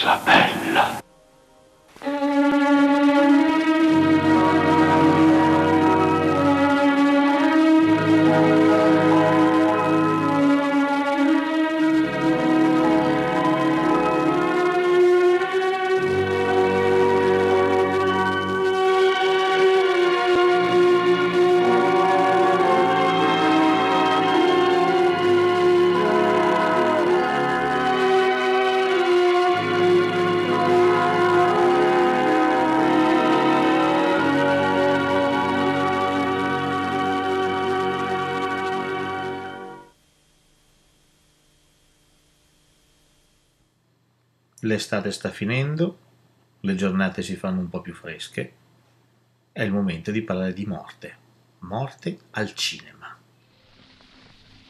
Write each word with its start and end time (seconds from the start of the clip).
cosa 0.00 0.18
bella. 0.24 1.09
L'estate 44.90 45.12
sta 45.12 45.30
finendo, 45.30 45.98
le 46.62 46.74
giornate 46.74 47.22
si 47.22 47.36
fanno 47.36 47.60
un 47.60 47.68
po' 47.68 47.80
più 47.80 47.94
fresche. 47.94 48.52
È 49.52 49.62
il 49.62 49.70
momento 49.70 50.10
di 50.10 50.22
parlare 50.22 50.52
di 50.52 50.66
morte. 50.66 51.16
Morte 51.60 52.18
al 52.32 52.52
cinema. 52.54 53.16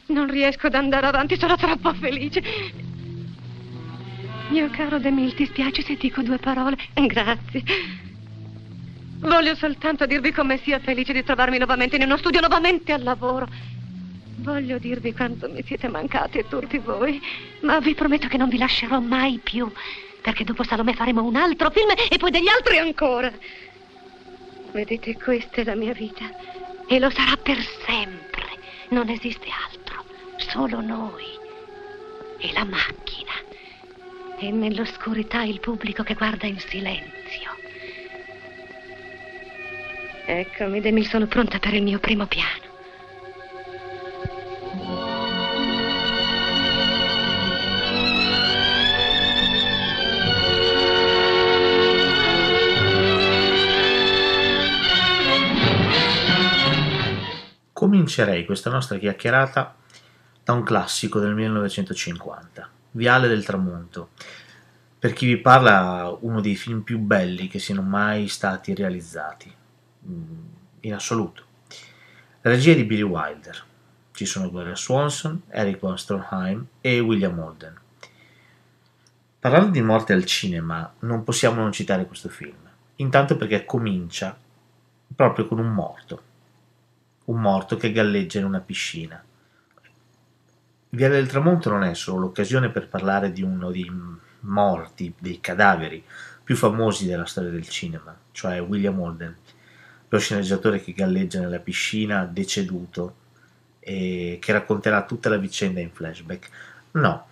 Non 0.09 0.29
riesco 0.29 0.67
ad 0.67 0.75
andare 0.75 1.07
avanti, 1.07 1.39
sono 1.39 1.55
troppo 1.55 1.91
felice. 1.95 2.43
Mio 4.49 4.69
caro 4.69 4.99
Demil, 4.99 5.33
ti 5.33 5.47
spiace 5.47 5.81
se 5.81 5.95
dico 5.95 6.21
due 6.21 6.37
parole? 6.37 6.75
Grazie. 6.93 7.63
Voglio 9.21 9.55
soltanto 9.55 10.05
dirvi 10.05 10.31
come 10.31 10.59
sia 10.59 10.77
felice 10.77 11.13
di 11.13 11.23
trovarmi 11.23 11.57
nuovamente 11.57 11.95
in 11.95 12.03
uno 12.03 12.17
studio, 12.17 12.41
nuovamente 12.41 12.93
al 12.93 13.01
lavoro. 13.01 13.47
Voglio 14.35 14.77
dirvi 14.77 15.13
quanto 15.13 15.49
mi 15.49 15.63
siete 15.63 15.87
mancati 15.87 16.45
tutti 16.47 16.77
voi, 16.77 17.19
ma 17.61 17.79
vi 17.79 17.95
prometto 17.95 18.27
che 18.27 18.37
non 18.37 18.49
vi 18.49 18.59
lascerò 18.59 18.99
mai 18.99 19.39
più, 19.43 19.71
perché 20.21 20.43
dopo 20.43 20.63
Salome 20.63 20.93
faremo 20.93 21.23
un 21.23 21.35
altro 21.35 21.69
film 21.71 21.91
e 22.09 22.17
poi 22.17 22.31
degli 22.31 22.47
altri 22.47 22.77
ancora. 22.77 23.31
Vedete, 24.71 25.17
questa 25.17 25.61
è 25.61 25.63
la 25.63 25.75
mia 25.75 25.93
vita 25.93 26.29
e 26.87 26.99
lo 26.99 27.09
sarà 27.09 27.35
per 27.37 27.57
sempre. 27.85 28.45
Non 28.89 29.09
esiste 29.09 29.47
altro, 29.49 30.05
solo 30.37 30.81
noi 30.81 31.25
e 32.37 32.51
la 32.53 32.65
macchina. 32.65 33.31
E 34.37 34.51
nell'oscurità 34.51 35.43
il 35.43 35.59
pubblico 35.59 36.03
che 36.03 36.15
guarda 36.15 36.47
in 36.47 36.59
silenzio. 36.59 37.59
Eccomi, 40.25 40.81
Demil, 40.81 41.07
sono 41.07 41.27
pronta 41.27 41.59
per 41.59 41.73
il 41.73 41.83
mio 41.83 41.99
primo 41.99 42.25
piano. 42.25 42.60
Comincerei 58.11 58.43
questa 58.45 58.69
nostra 58.69 58.97
chiacchierata 58.97 59.73
da 60.43 60.51
un 60.51 60.63
classico 60.63 61.17
del 61.19 61.33
1950, 61.33 62.69
Viale 62.91 63.29
del 63.29 63.45
Tramonto. 63.45 64.09
Per 64.99 65.13
chi 65.13 65.27
vi 65.27 65.37
parla, 65.37 66.13
uno 66.19 66.41
dei 66.41 66.57
film 66.57 66.81
più 66.81 66.99
belli 66.99 67.47
che 67.47 67.57
siano 67.57 67.81
mai 67.81 68.27
stati 68.27 68.75
realizzati, 68.75 69.49
mm, 70.09 70.39
in 70.81 70.93
assoluto. 70.93 71.43
La 72.41 72.51
regia 72.51 72.73
di 72.73 72.83
Billy 72.83 73.01
Wilder. 73.01 73.63
Ci 74.11 74.25
sono 74.25 74.51
Gloria 74.51 74.75
Swanson, 74.75 75.43
Eric 75.47 75.79
von 75.79 75.97
Stroheim 75.97 76.65
e 76.81 76.99
William 76.99 77.39
Holden. 77.39 77.79
Parlando 79.39 79.69
di 79.69 79.81
morte 79.81 80.11
al 80.11 80.25
cinema, 80.25 80.93
non 80.99 81.23
possiamo 81.23 81.61
non 81.61 81.71
citare 81.71 82.05
questo 82.05 82.27
film. 82.27 82.59
Intanto 82.97 83.37
perché 83.37 83.63
comincia 83.63 84.37
proprio 85.15 85.47
con 85.47 85.59
un 85.59 85.71
morto 85.71 86.23
un 87.31 87.39
morto 87.39 87.77
che 87.77 87.93
galleggia 87.93 88.39
in 88.39 88.45
una 88.45 88.59
piscina. 88.59 89.23
Via 90.89 91.07
del 91.07 91.27
Tramonto 91.27 91.69
non 91.69 91.83
è 91.83 91.93
solo 91.93 92.19
l'occasione 92.19 92.69
per 92.69 92.89
parlare 92.89 93.31
di 93.31 93.41
uno 93.41 93.71
dei 93.71 93.89
morti, 94.41 95.13
dei 95.17 95.39
cadaveri 95.39 96.03
più 96.43 96.57
famosi 96.57 97.05
della 97.07 97.25
storia 97.25 97.49
del 97.49 97.67
cinema, 97.69 98.13
cioè 98.31 98.61
William 98.61 98.99
Holden, 98.99 99.35
lo 100.09 100.19
sceneggiatore 100.19 100.81
che 100.81 100.91
galleggia 100.91 101.39
nella 101.39 101.59
piscina 101.59 102.25
deceduto 102.25 103.15
e 103.79 104.37
che 104.41 104.51
racconterà 104.51 105.05
tutta 105.05 105.29
la 105.29 105.37
vicenda 105.37 105.79
in 105.79 105.91
flashback. 105.91 106.49
No, 106.91 107.27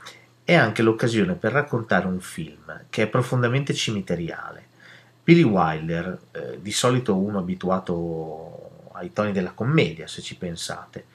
è 0.46 0.56
anche 0.56 0.82
l'occasione 0.82 1.36
per 1.36 1.52
raccontare 1.52 2.08
un 2.08 2.22
film 2.22 2.86
che 2.90 3.04
è 3.04 3.08
profondamente 3.08 3.74
cimiteriale. 3.74 4.68
Billy 5.22 5.44
Wilder, 5.44 6.18
eh, 6.32 6.60
di 6.62 6.72
solito 6.72 7.18
uno 7.18 7.40
abituato 7.40 8.59
ai 9.00 9.14
toni 9.14 9.32
della 9.32 9.52
commedia, 9.52 10.08
se 10.08 10.22
ci 10.22 10.38
pensate. 10.38 11.06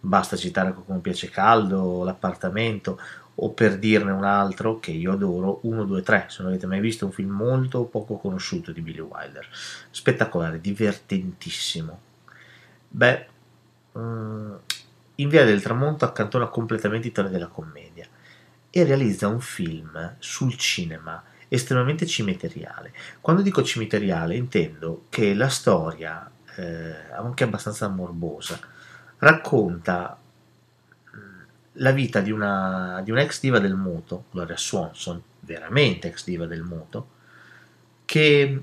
Basta 0.00 0.36
citare 0.36 0.74
come 0.74 0.98
piace 1.00 1.28
caldo, 1.28 2.02
l'appartamento, 2.04 2.98
o 3.36 3.50
per 3.52 3.78
dirne 3.78 4.10
un 4.10 4.24
altro 4.24 4.78
che 4.78 4.90
io 4.90 5.12
adoro, 5.12 5.60
1, 5.62 5.84
2, 5.84 6.02
3. 6.02 6.26
Se 6.28 6.42
non 6.42 6.50
avete 6.50 6.66
mai 6.66 6.80
visto 6.80 7.06
un 7.06 7.12
film 7.12 7.30
molto 7.30 7.84
poco 7.84 8.16
conosciuto 8.16 8.72
di 8.72 8.80
Billy 8.80 9.00
Wilder. 9.00 9.46
Spettacolare, 9.90 10.60
divertentissimo. 10.60 12.00
Beh, 12.88 13.26
mm, 13.98 14.54
in 15.16 15.28
Via 15.28 15.44
del 15.44 15.62
Tramonto 15.62 16.04
accantona 16.04 16.46
completamente 16.48 17.08
i 17.08 17.12
toni 17.12 17.30
della 17.30 17.46
commedia 17.48 18.06
e 18.70 18.84
realizza 18.84 19.28
un 19.28 19.40
film 19.40 20.16
sul 20.18 20.56
cinema 20.56 21.22
estremamente 21.48 22.06
cimiteriale. 22.06 22.92
Quando 23.20 23.42
dico 23.42 23.62
cimiteriale 23.62 24.36
intendo 24.36 25.04
che 25.10 25.34
la 25.34 25.48
storia 25.48 26.30
eh, 26.56 27.12
anche 27.12 27.44
abbastanza 27.44 27.88
morbosa, 27.88 28.58
racconta 29.18 30.18
mm, 31.16 31.40
la 31.74 31.90
vita 31.92 32.20
di 32.20 32.30
una, 32.30 33.00
di 33.02 33.10
un'ex 33.10 33.40
diva 33.40 33.58
del 33.58 33.74
moto, 33.74 34.24
Gloria 34.30 34.56
Swanson, 34.56 35.22
veramente 35.40 36.08
ex 36.08 36.24
diva 36.24 36.46
del 36.46 36.62
moto, 36.62 37.08
che 38.04 38.62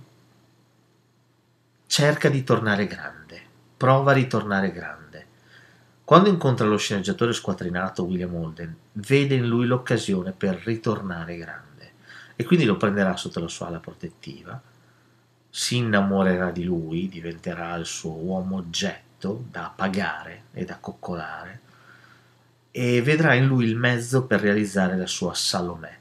cerca 1.87 2.29
di 2.29 2.43
tornare 2.43 2.85
grande, 2.85 3.41
prova 3.75 4.11
a 4.11 4.15
ritornare 4.15 4.71
grande. 4.71 5.27
Quando 6.03 6.29
incontra 6.29 6.65
lo 6.65 6.77
sceneggiatore 6.77 7.33
squatrinato 7.33 8.03
William 8.03 8.33
Holden, 8.33 8.75
vede 8.93 9.35
in 9.35 9.47
lui 9.47 9.65
l'occasione 9.65 10.31
per 10.31 10.61
ritornare 10.63 11.37
grande 11.37 11.67
e 12.35 12.45
quindi 12.45 12.65
lo 12.65 12.77
prenderà 12.77 13.15
sotto 13.17 13.39
la 13.39 13.47
sua 13.47 13.67
ala 13.67 13.79
protettiva 13.79 14.59
si 15.49 15.77
innamorerà 15.77 16.51
di 16.51 16.63
lui, 16.63 17.09
diventerà 17.09 17.75
il 17.75 17.85
suo 17.85 18.11
uomo 18.11 18.57
oggetto 18.57 19.45
da 19.49 19.71
pagare 19.75 20.43
e 20.53 20.63
da 20.63 20.77
coccolare 20.77 21.67
e 22.71 23.01
vedrà 23.01 23.33
in 23.33 23.45
lui 23.45 23.65
il 23.65 23.75
mezzo 23.75 24.25
per 24.25 24.41
realizzare 24.41 24.95
la 24.95 25.07
sua 25.07 25.33
Salomè. 25.33 25.97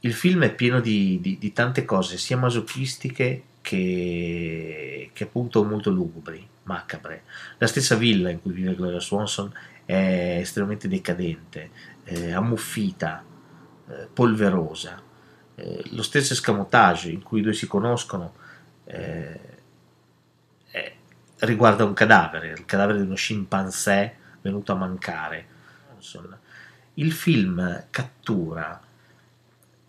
Il 0.00 0.12
film 0.12 0.44
è 0.44 0.54
pieno 0.54 0.80
di, 0.80 1.18
di, 1.20 1.38
di 1.38 1.52
tante 1.52 1.84
cose, 1.84 2.18
sia 2.18 2.36
masochistiche 2.36 3.42
che, 3.60 5.10
che, 5.12 5.24
appunto 5.24 5.64
molto 5.64 5.90
lugubri, 5.90 6.46
macabre. 6.64 7.22
La 7.58 7.66
stessa 7.66 7.94
villa 7.94 8.30
in 8.30 8.42
cui 8.42 8.52
vive 8.52 8.74
Gloria 8.74 9.00
Swanson 9.00 9.52
è 9.84 10.38
estremamente 10.40 10.88
decadente, 10.88 11.70
eh, 12.04 12.32
ammuffita, 12.32 13.24
eh, 13.88 14.08
polverosa 14.12 15.10
eh, 15.62 15.82
lo 15.90 16.02
stesso 16.02 16.32
escamotage 16.32 17.10
in 17.10 17.22
cui 17.22 17.38
i 17.38 17.42
due 17.42 17.54
si 17.54 17.68
conoscono 17.68 18.34
eh, 18.84 19.40
eh, 20.72 20.96
riguarda 21.38 21.84
un 21.84 21.92
cadavere, 21.92 22.50
il 22.50 22.64
cadavere 22.64 22.98
di 22.98 23.04
uno 23.04 23.14
scimpanzé 23.14 24.16
venuto 24.40 24.72
a 24.72 24.76
mancare. 24.76 25.46
Il 26.94 27.12
film 27.12 27.86
cattura 27.90 28.80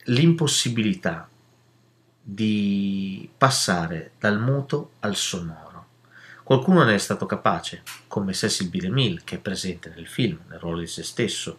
l'impossibilità 0.05 1.27
di 2.21 3.27
passare 3.35 4.11
dal 4.19 4.39
muto 4.39 4.91
al 4.99 5.15
sonoro. 5.15 5.87
Qualcuno 6.43 6.83
ne 6.83 6.93
è 6.93 6.99
stato 6.99 7.25
capace, 7.25 7.81
come 8.07 8.33
Cecil 8.33 8.69
B. 8.69 8.79
DeMille, 8.79 9.21
che 9.23 9.37
è 9.37 9.39
presente 9.39 9.91
nel 9.95 10.07
film, 10.07 10.39
nel 10.49 10.59
ruolo 10.59 10.81
di 10.81 10.87
se 10.87 11.01
stesso. 11.01 11.57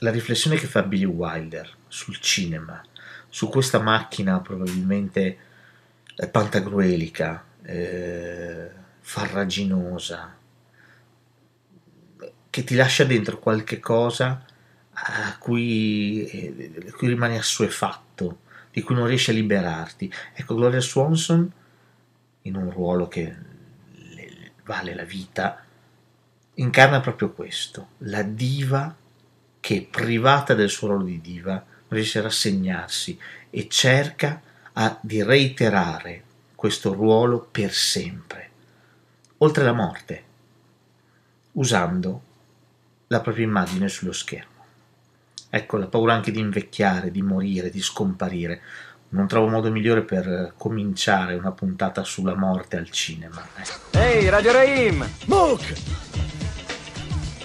La 0.00 0.10
riflessione 0.10 0.56
che 0.56 0.66
fa 0.66 0.82
Billy 0.82 1.04
Wilder 1.04 1.76
sul 1.92 2.18
cinema, 2.20 2.82
su 3.28 3.50
questa 3.50 3.78
macchina 3.78 4.40
probabilmente 4.40 5.38
pantagruelica, 6.30 7.44
eh, 7.62 8.70
farraginosa, 8.98 10.34
che 12.48 12.64
ti 12.64 12.74
lascia 12.74 13.04
dentro 13.04 13.38
qualche 13.38 13.78
cosa 13.78 14.42
a 14.92 15.36
cui, 15.38 16.24
eh, 16.24 16.88
a 16.88 16.92
cui 16.92 17.08
rimani 17.08 17.36
assuefatto, 17.36 18.40
di 18.70 18.80
cui 18.80 18.94
non 18.94 19.06
riesci 19.06 19.28
a 19.28 19.34
liberarti. 19.34 20.10
Ecco, 20.32 20.54
Gloria 20.54 20.80
Swanson, 20.80 21.52
in 22.42 22.56
un 22.56 22.70
ruolo 22.70 23.06
che 23.06 23.36
le 24.14 24.52
vale 24.64 24.94
la 24.94 25.04
vita, 25.04 25.62
incarna 26.54 27.00
proprio 27.00 27.32
questo, 27.32 27.88
la 27.98 28.22
diva 28.22 28.96
che 29.60 29.86
privata 29.90 30.54
del 30.54 30.70
suo 30.70 30.88
ruolo 30.88 31.04
di 31.04 31.20
diva 31.20 31.66
riesce 31.92 32.18
a 32.18 32.22
rassegnarsi 32.22 33.18
e 33.50 33.68
cerca 33.68 34.40
a, 34.72 34.98
di 35.00 35.22
reiterare 35.22 36.24
questo 36.54 36.92
ruolo 36.92 37.46
per 37.50 37.72
sempre, 37.72 38.50
oltre 39.38 39.64
la 39.64 39.72
morte, 39.72 40.24
usando 41.52 42.22
la 43.08 43.20
propria 43.20 43.44
immagine 43.44 43.88
sullo 43.88 44.12
schermo. 44.12 44.50
Ecco, 45.50 45.76
la 45.76 45.86
paura 45.86 46.14
anche 46.14 46.30
di 46.30 46.40
invecchiare, 46.40 47.10
di 47.10 47.20
morire, 47.20 47.68
di 47.68 47.82
scomparire. 47.82 48.62
Non 49.10 49.26
trovo 49.26 49.48
modo 49.48 49.70
migliore 49.70 50.02
per 50.02 50.54
cominciare 50.56 51.34
una 51.34 51.52
puntata 51.52 52.04
sulla 52.04 52.34
morte 52.34 52.78
al 52.78 52.88
cinema. 52.88 53.46
Ecco. 53.56 53.98
Ehi, 53.98 54.24
hey, 54.24 54.28
Radio 54.28 54.52
Rahim! 54.52 55.06
Mook! 55.26 55.74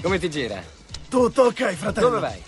Come 0.01 0.19
ti 0.19 0.29
gira? 0.29 0.63
Tutto 1.09 1.41
ok, 1.43 1.73
fratello. 1.73 2.07
Dove 2.07 2.21
vai? 2.21 2.41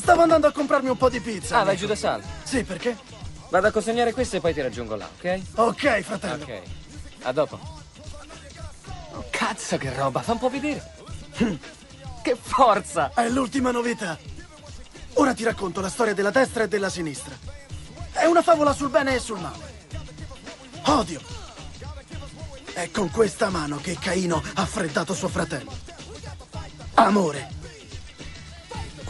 Stavo 0.00 0.22
andando 0.22 0.46
a 0.46 0.52
comprarmi 0.52 0.88
un 0.88 0.96
po' 0.96 1.10
di 1.10 1.20
pizza. 1.20 1.56
Ah, 1.56 1.60
amico. 1.60 1.66
vai 1.66 1.76
giù 1.76 1.86
da 1.86 1.94
sal? 1.94 2.22
Sì, 2.42 2.64
perché? 2.64 2.96
Vado 3.50 3.66
a 3.66 3.70
consegnare 3.70 4.14
questo 4.14 4.36
e 4.36 4.40
poi 4.40 4.54
ti 4.54 4.62
raggiungo 4.62 4.96
là, 4.96 5.06
ok? 5.18 5.40
Ok, 5.56 6.00
fratello. 6.00 6.42
Ok. 6.42 6.62
A 7.22 7.32
dopo. 7.32 7.58
Oh, 9.12 9.26
cazzo, 9.28 9.76
che 9.76 9.92
roba! 9.94 10.22
Fa 10.22 10.32
un 10.32 10.38
po' 10.38 10.48
vedere. 10.48 10.82
che 12.22 12.34
forza! 12.40 13.12
È 13.14 13.28
l'ultima 13.28 13.72
novità. 13.72 14.18
Ora 15.14 15.34
ti 15.34 15.44
racconto 15.44 15.82
la 15.82 15.90
storia 15.90 16.14
della 16.14 16.30
destra 16.30 16.64
e 16.64 16.68
della 16.68 16.88
sinistra. 16.88 17.36
È 18.10 18.24
una 18.24 18.40
favola 18.40 18.72
sul 18.72 18.88
bene 18.88 19.16
e 19.16 19.18
sul 19.18 19.38
male. 19.38 19.84
Odio. 20.86 21.20
È 22.72 22.90
con 22.90 23.10
questa 23.10 23.50
mano 23.50 23.76
che 23.76 23.98
Caino 24.00 24.42
ha 24.54 24.64
freddato 24.64 25.12
suo 25.12 25.28
fratello. 25.28 25.70
Amore. 26.94 27.58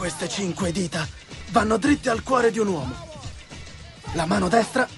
Queste 0.01 0.31
cinque 0.31 0.73
dita 0.73 1.07
vanno 1.49 1.77
dritte 1.77 2.09
al 2.09 2.23
cuore 2.23 2.51
di 2.51 2.59
un 2.59 2.69
uomo. 2.69 3.07
La 4.15 4.25
mano 4.25 4.49
destra, 4.49 4.89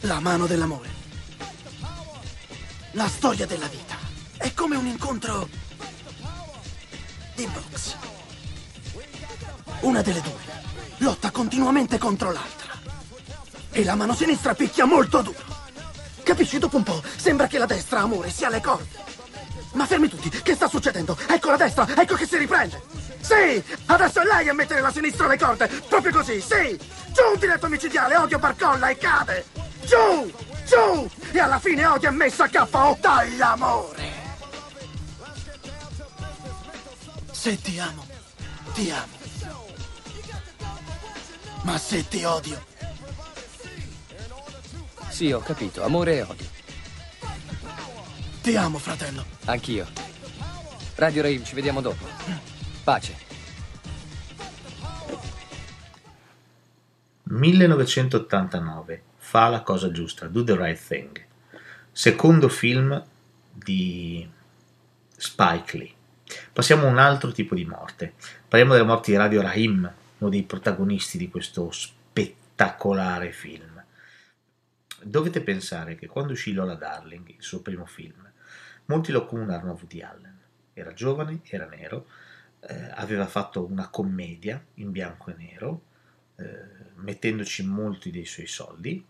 la 0.00 0.18
mano 0.18 0.48
dell'amore. 0.48 0.88
La 2.90 3.06
storia 3.06 3.46
della 3.46 3.68
vita 3.68 3.94
è 4.36 4.52
come 4.54 4.74
un 4.74 4.86
incontro 4.86 5.48
di 7.36 7.46
box. 7.46 7.96
Una 9.82 10.02
delle 10.02 10.22
due 10.22 10.42
lotta 10.96 11.30
continuamente 11.30 11.96
contro 11.96 12.32
l'altra. 12.32 12.72
E 13.70 13.84
la 13.84 13.94
mano 13.94 14.12
sinistra 14.16 14.56
picchia 14.56 14.86
molto 14.86 15.22
duro. 15.22 15.44
Capisci? 16.24 16.58
Dopo 16.58 16.78
un 16.78 16.82
po' 16.82 17.00
sembra 17.14 17.46
che 17.46 17.58
la 17.58 17.66
destra, 17.66 18.00
amore, 18.00 18.28
sia 18.30 18.48
le 18.48 18.60
corde. 18.60 19.06
Ma 19.74 19.86
fermi 19.86 20.08
tutti, 20.08 20.28
che 20.30 20.56
sta 20.56 20.66
succedendo? 20.66 21.16
Ecco 21.28 21.50
la 21.50 21.56
destra, 21.56 21.86
ecco 21.96 22.16
che 22.16 22.26
si 22.26 22.36
riprende. 22.36 22.97
Sì, 23.20 23.62
adesso 23.86 24.20
è 24.20 24.24
lei 24.24 24.48
a 24.48 24.54
mettere 24.54 24.80
la 24.80 24.92
sinistra 24.92 25.26
alle 25.26 25.38
corde. 25.38 25.66
Proprio 25.88 26.12
così, 26.12 26.40
sì. 26.40 26.78
Giù 27.08 27.38
diretto 27.38 27.68
micidiale, 27.68 28.16
odio 28.16 28.38
barcolla 28.38 28.88
e 28.88 28.96
cade. 28.96 29.44
Giù, 29.84 30.32
giù. 30.66 31.10
E 31.32 31.38
alla 31.38 31.58
fine 31.58 31.84
odio 31.86 32.08
è 32.08 32.12
messo 32.12 32.42
a 32.42 32.48
KO 32.48 32.96
dall'amore. 33.00 34.12
Se 37.30 37.60
ti 37.60 37.78
amo, 37.78 38.06
ti 38.74 38.90
amo. 38.90 39.16
Ma 41.62 41.78
se 41.78 42.06
ti 42.08 42.24
odio. 42.24 42.64
Sì, 45.08 45.32
ho 45.32 45.40
capito. 45.40 45.84
Amore 45.84 46.16
e 46.16 46.22
odio. 46.22 46.46
Ti 48.42 48.56
amo, 48.56 48.78
fratello. 48.78 49.24
Anch'io. 49.46 49.86
Radio 50.94 51.22
Ray, 51.22 51.42
ci 51.44 51.54
vediamo 51.54 51.80
dopo. 51.80 52.06
Pace. 52.88 53.14
1989. 57.24 59.02
Fa 59.18 59.48
la 59.48 59.60
cosa 59.60 59.90
giusta. 59.90 60.26
Do 60.26 60.42
the 60.42 60.56
right 60.56 60.80
thing. 60.82 61.22
Secondo 61.92 62.48
film 62.48 63.04
di 63.52 64.26
Spike 65.14 65.76
Lee. 65.76 65.92
Passiamo 66.50 66.86
a 66.86 66.90
un 66.90 66.96
altro 66.96 67.30
tipo 67.30 67.54
di 67.54 67.66
morte. 67.66 68.14
Parliamo 68.48 68.72
della 68.72 68.86
morte 68.86 69.10
di 69.10 69.18
Radio 69.18 69.42
Rahim, 69.42 69.92
uno 70.16 70.30
dei 70.30 70.44
protagonisti 70.44 71.18
di 71.18 71.28
questo 71.28 71.70
spettacolare 71.70 73.32
film. 73.32 73.84
Dovete 75.02 75.42
pensare 75.42 75.94
che 75.94 76.06
quando 76.06 76.32
uscì 76.32 76.54
Lola 76.54 76.74
Darling, 76.74 77.28
il 77.28 77.42
suo 77.42 77.60
primo 77.60 77.84
film, 77.84 78.26
molti 78.86 79.12
lo 79.12 79.24
accomunarono 79.24 79.72
a 79.72 79.74
Woody 79.74 80.00
Allen. 80.00 80.38
Era 80.72 80.94
giovane, 80.94 81.40
era 81.50 81.66
nero, 81.66 82.06
eh, 82.60 82.90
aveva 82.94 83.26
fatto 83.26 83.64
una 83.64 83.88
commedia 83.88 84.62
in 84.74 84.90
bianco 84.90 85.30
e 85.30 85.34
nero, 85.36 85.82
eh, 86.36 86.46
mettendoci 86.96 87.64
molti 87.64 88.10
dei 88.10 88.24
suoi 88.24 88.46
soldi 88.46 89.04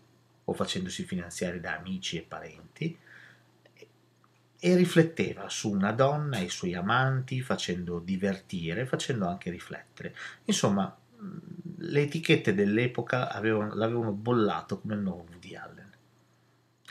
o 0.45 0.53
facendosi 0.53 1.03
finanziare 1.03 1.59
da 1.59 1.75
amici 1.75 2.17
e 2.17 2.21
parenti 2.21 2.97
e 4.61 4.75
rifletteva 4.75 5.47
su 5.47 5.71
una 5.71 5.93
donna 5.93 6.37
e 6.37 6.43
i 6.43 6.49
suoi 6.49 6.75
amanti, 6.75 7.41
facendo 7.41 7.99
divertire, 7.99 8.85
facendo 8.85 9.25
anche 9.25 9.49
riflettere. 9.49 10.13
Insomma, 10.45 10.93
le 11.77 12.01
etichette 12.01 12.53
dell'epoca 12.53 13.31
avevano, 13.31 13.73
l'avevano 13.73 14.11
bollato 14.11 14.79
come 14.79 14.95
il 14.95 14.99
nuovo 14.99 15.25
Woody 15.29 15.55
Allen. 15.55 15.91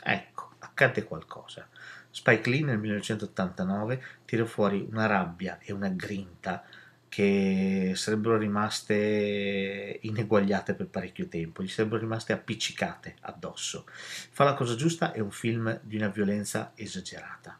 Ecco, 0.01 0.53
accadde 0.59 1.03
qualcosa. 1.03 1.69
Spike 2.11 2.49
Lee 2.49 2.63
nel 2.63 2.79
1989 2.79 4.03
tirò 4.25 4.45
fuori 4.45 4.87
una 4.89 5.05
rabbia 5.05 5.59
e 5.61 5.71
una 5.71 5.89
grinta 5.89 6.63
che 7.09 7.93
sarebbero 7.95 8.37
rimaste 8.37 9.97
ineguagliate 10.01 10.75
per 10.75 10.87
parecchio 10.87 11.27
tempo, 11.27 11.63
gli 11.63 11.67
sarebbero 11.67 12.01
rimaste 12.01 12.33
appiccicate 12.33 13.15
addosso. 13.21 13.85
Fa 13.87 14.43
la 14.43 14.53
cosa 14.53 14.75
giusta 14.75 15.11
è 15.11 15.19
un 15.19 15.31
film 15.31 15.79
di 15.83 15.97
una 15.97 16.09
violenza 16.09 16.71
esagerata. 16.75 17.59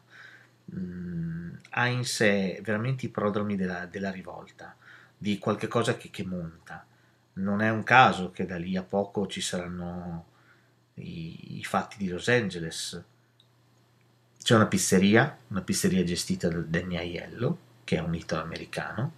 Mm, 0.72 1.52
ha 1.70 1.86
in 1.88 2.04
sé 2.04 2.60
veramente 2.62 3.06
i 3.06 3.08
prodromi 3.08 3.56
della, 3.56 3.86
della 3.86 4.10
rivolta, 4.12 4.76
di 5.18 5.38
qualche 5.38 5.66
cosa 5.66 5.96
che, 5.96 6.10
che, 6.10 6.24
monta. 6.24 6.86
Non 7.34 7.60
è 7.60 7.70
un 7.70 7.82
caso 7.82 8.30
che 8.30 8.46
da 8.46 8.56
lì 8.56 8.76
a 8.76 8.82
poco 8.84 9.26
ci 9.26 9.40
saranno 9.40 10.26
i, 10.94 11.58
i 11.58 11.64
fatti 11.64 11.96
di 11.98 12.08
Los 12.08 12.28
Angeles. 12.28 13.02
C'è 14.50 14.56
una 14.56 14.66
pizzeria, 14.66 15.38
una 15.46 15.60
pizzeria 15.60 16.02
gestita 16.02 16.48
da 16.48 16.58
Danny 16.58 16.96
Aiello, 16.96 17.58
che 17.84 17.98
è 17.98 18.00
un 18.00 18.16
italo-americano, 18.16 19.12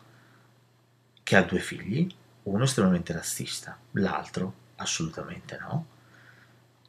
che 1.23 1.37
ha 1.37 1.43
due 1.43 1.59
figli, 1.59 2.07
uno 2.43 2.65
estremamente 2.65 3.15
razzista, 3.15 3.79
l'altro 3.93 4.53
assolutamente 4.77 5.57
no, 5.59 5.87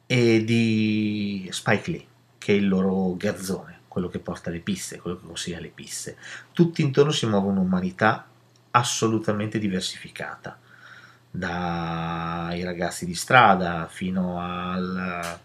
e 0.04 0.44
di 0.44 1.48
Spike 1.50 1.90
Lee, 1.90 2.06
che 2.36 2.52
è 2.52 2.56
il 2.56 2.68
loro 2.68 3.16
gazzone, 3.16 3.80
quello 3.88 4.08
che 4.08 4.18
porta 4.18 4.50
le 4.50 4.60
piste, 4.60 4.98
quello 4.98 5.18
che 5.18 5.26
consiglia 5.26 5.60
le 5.60 5.72
piste. 5.74 6.18
Tutti 6.52 6.82
intorno 6.82 7.12
si 7.12 7.24
muove 7.24 7.48
un'umanità 7.48 8.28
assolutamente 8.72 9.58
diversificata, 9.58 10.60
dai 11.30 12.62
ragazzi 12.62 13.06
di 13.06 13.14
strada 13.14 13.86
fino 13.88 14.38
al, 14.38 15.40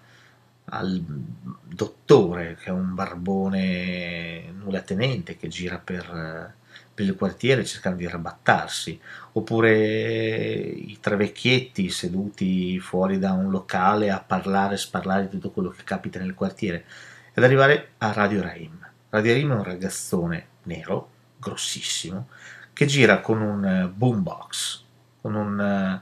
al 0.69 1.03
dottore 1.03 2.55
che 2.55 2.65
è 2.65 2.71
un 2.71 2.93
barbone 2.93 4.51
nulla 4.51 4.81
tenente 4.81 5.38
che 5.38 5.47
gira 5.47 5.77
per, 5.77 6.53
per 6.93 7.05
il 7.05 7.15
quartiere 7.15 7.63
cercando 7.63 7.99
di 7.99 8.05
arrabattarsi, 8.05 8.99
oppure 9.31 9.71
i 9.73 10.97
tre 10.99 11.15
vecchietti 11.15 11.89
seduti 11.89 12.79
fuori 12.79 13.19
da 13.19 13.31
un 13.31 13.49
locale 13.49 14.11
a 14.11 14.19
parlare 14.19 14.73
e 14.73 14.77
sparlare 14.77 15.23
di 15.23 15.29
tutto 15.29 15.51
quello 15.51 15.69
che 15.69 15.83
capita 15.83 16.19
nel 16.19 16.33
quartiere, 16.33 16.85
ed 17.33 17.43
arrivare 17.43 17.91
a 17.99 18.11
Radio 18.11 18.41
Raim. 18.41 18.85
Radio 19.09 19.33
Raim 19.33 19.51
è 19.51 19.55
un 19.55 19.63
ragazzone 19.63 20.47
nero, 20.63 21.09
grossissimo, 21.38 22.27
che 22.73 22.85
gira 22.85 23.21
con 23.21 23.41
un 23.41 23.91
boombox, 23.95 24.83
con, 25.21 26.01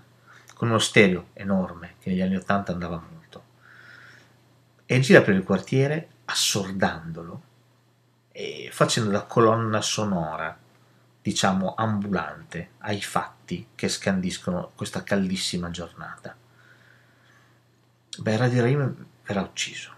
con 0.55 0.67
uno 0.67 0.79
stereo 0.79 1.27
enorme 1.33 1.93
che 1.99 2.09
negli 2.09 2.21
anni 2.21 2.35
80 2.37 2.71
andava 2.71 2.95
molto, 2.95 3.16
e 4.87 4.99
gira 5.01 5.21
per 5.21 5.35
il 5.35 5.43
quartiere 5.43 6.09
assordandolo 6.25 7.41
e 8.31 8.69
facendo 8.71 9.11
da 9.11 9.23
colonna 9.23 9.81
sonora, 9.81 10.57
diciamo 11.21 11.75
ambulante, 11.75 12.71
ai 12.79 13.01
fatti 13.01 13.67
che 13.75 13.89
scandiscono 13.89 14.71
questa 14.75 15.03
caldissima 15.03 15.69
giornata. 15.69 16.35
Beh, 18.19 18.37
Radio 18.37 18.61
Raim 18.61 19.05
verrà 19.23 19.41
ucciso, 19.41 19.91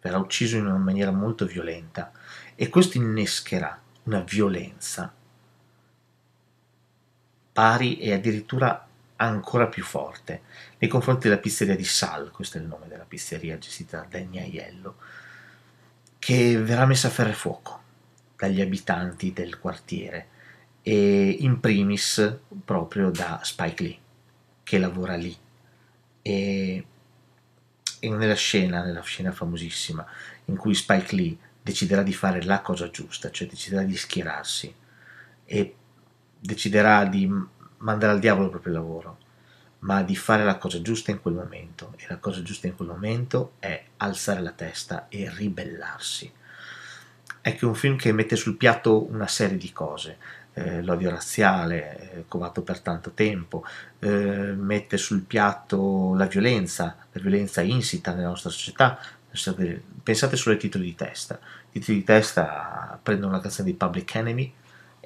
verrà 0.00 0.18
ucciso 0.18 0.56
in 0.56 0.66
una 0.66 0.78
maniera 0.78 1.10
molto 1.10 1.44
violenta 1.44 2.12
e 2.54 2.68
questo 2.68 2.96
innescherà 2.96 3.78
una 4.04 4.20
violenza 4.20 5.12
pari 7.52 7.98
e 7.98 8.12
addirittura 8.12 8.86
ancora 9.16 9.66
più 9.66 9.84
forte 9.84 10.42
nei 10.78 10.90
confronti 10.90 11.28
della 11.28 11.40
pizzeria 11.40 11.76
di 11.76 11.84
Sal, 11.84 12.30
questo 12.30 12.58
è 12.58 12.60
il 12.60 12.66
nome 12.66 12.88
della 12.88 13.04
pizzeria 13.04 13.58
gestita 13.58 13.98
da 14.00 14.06
Danny 14.18 14.38
Aiello, 14.38 14.96
che 16.18 16.58
verrà 16.58 16.86
messa 16.86 17.08
a 17.08 17.10
ferro 17.10 17.30
e 17.30 17.34
fuoco 17.34 17.82
dagli 18.36 18.60
abitanti 18.60 19.32
del 19.32 19.58
quartiere 19.58 20.28
e 20.82 21.28
in 21.40 21.60
primis 21.60 22.38
proprio 22.64 23.10
da 23.10 23.40
Spike 23.42 23.82
Lee, 23.82 23.98
che 24.62 24.78
lavora 24.78 25.16
lì. 25.16 25.34
E, 26.20 26.86
e 28.00 28.08
nella 28.10 28.34
scena, 28.34 28.82
nella 28.82 29.00
scena 29.02 29.32
famosissima, 29.32 30.06
in 30.46 30.56
cui 30.56 30.74
Spike 30.74 31.14
Lee 31.14 31.36
deciderà 31.62 32.02
di 32.02 32.12
fare 32.12 32.42
la 32.42 32.60
cosa 32.60 32.90
giusta, 32.90 33.30
cioè 33.30 33.48
deciderà 33.48 33.82
di 33.82 33.96
schierarsi 33.96 34.74
e 35.46 35.74
deciderà 36.38 37.06
di 37.06 37.26
mandare 37.84 38.12
al 38.12 38.18
diavolo 38.18 38.46
il 38.46 38.50
proprio 38.50 38.72
lavoro, 38.72 39.18
ma 39.80 40.02
di 40.02 40.16
fare 40.16 40.44
la 40.44 40.56
cosa 40.56 40.80
giusta 40.80 41.10
in 41.10 41.20
quel 41.20 41.34
momento. 41.34 41.92
E 41.96 42.06
la 42.08 42.16
cosa 42.16 42.42
giusta 42.42 42.66
in 42.66 42.74
quel 42.74 42.88
momento 42.88 43.52
è 43.58 43.84
alzare 43.98 44.40
la 44.40 44.50
testa 44.50 45.06
e 45.08 45.30
ribellarsi. 45.32 46.32
È 47.40 47.54
che 47.54 47.66
un 47.66 47.74
film 47.74 47.96
che 47.96 48.12
mette 48.12 48.36
sul 48.36 48.56
piatto 48.56 49.04
una 49.10 49.28
serie 49.28 49.58
di 49.58 49.70
cose. 49.72 50.16
Eh, 50.54 50.82
l'odio 50.82 51.10
razziale, 51.10 52.12
eh, 52.12 52.24
covato 52.28 52.62
per 52.62 52.80
tanto 52.80 53.10
tempo, 53.10 53.64
eh, 53.98 54.08
mette 54.08 54.96
sul 54.96 55.22
piatto 55.22 56.14
la 56.14 56.26
violenza, 56.26 56.96
la 57.12 57.20
violenza 57.20 57.60
insita 57.60 58.14
nella 58.14 58.28
nostra 58.28 58.50
società. 58.50 58.98
Pensate 60.02 60.36
solo 60.36 60.54
ai 60.54 60.60
titoli 60.60 60.84
di 60.84 60.94
testa. 60.94 61.38
I 61.72 61.80
titoli 61.80 61.98
di 61.98 62.04
testa 62.04 62.98
prendono 63.02 63.32
una 63.32 63.40
canzone 63.40 63.68
di 63.68 63.76
Public 63.76 64.14
Enemy, 64.14 64.54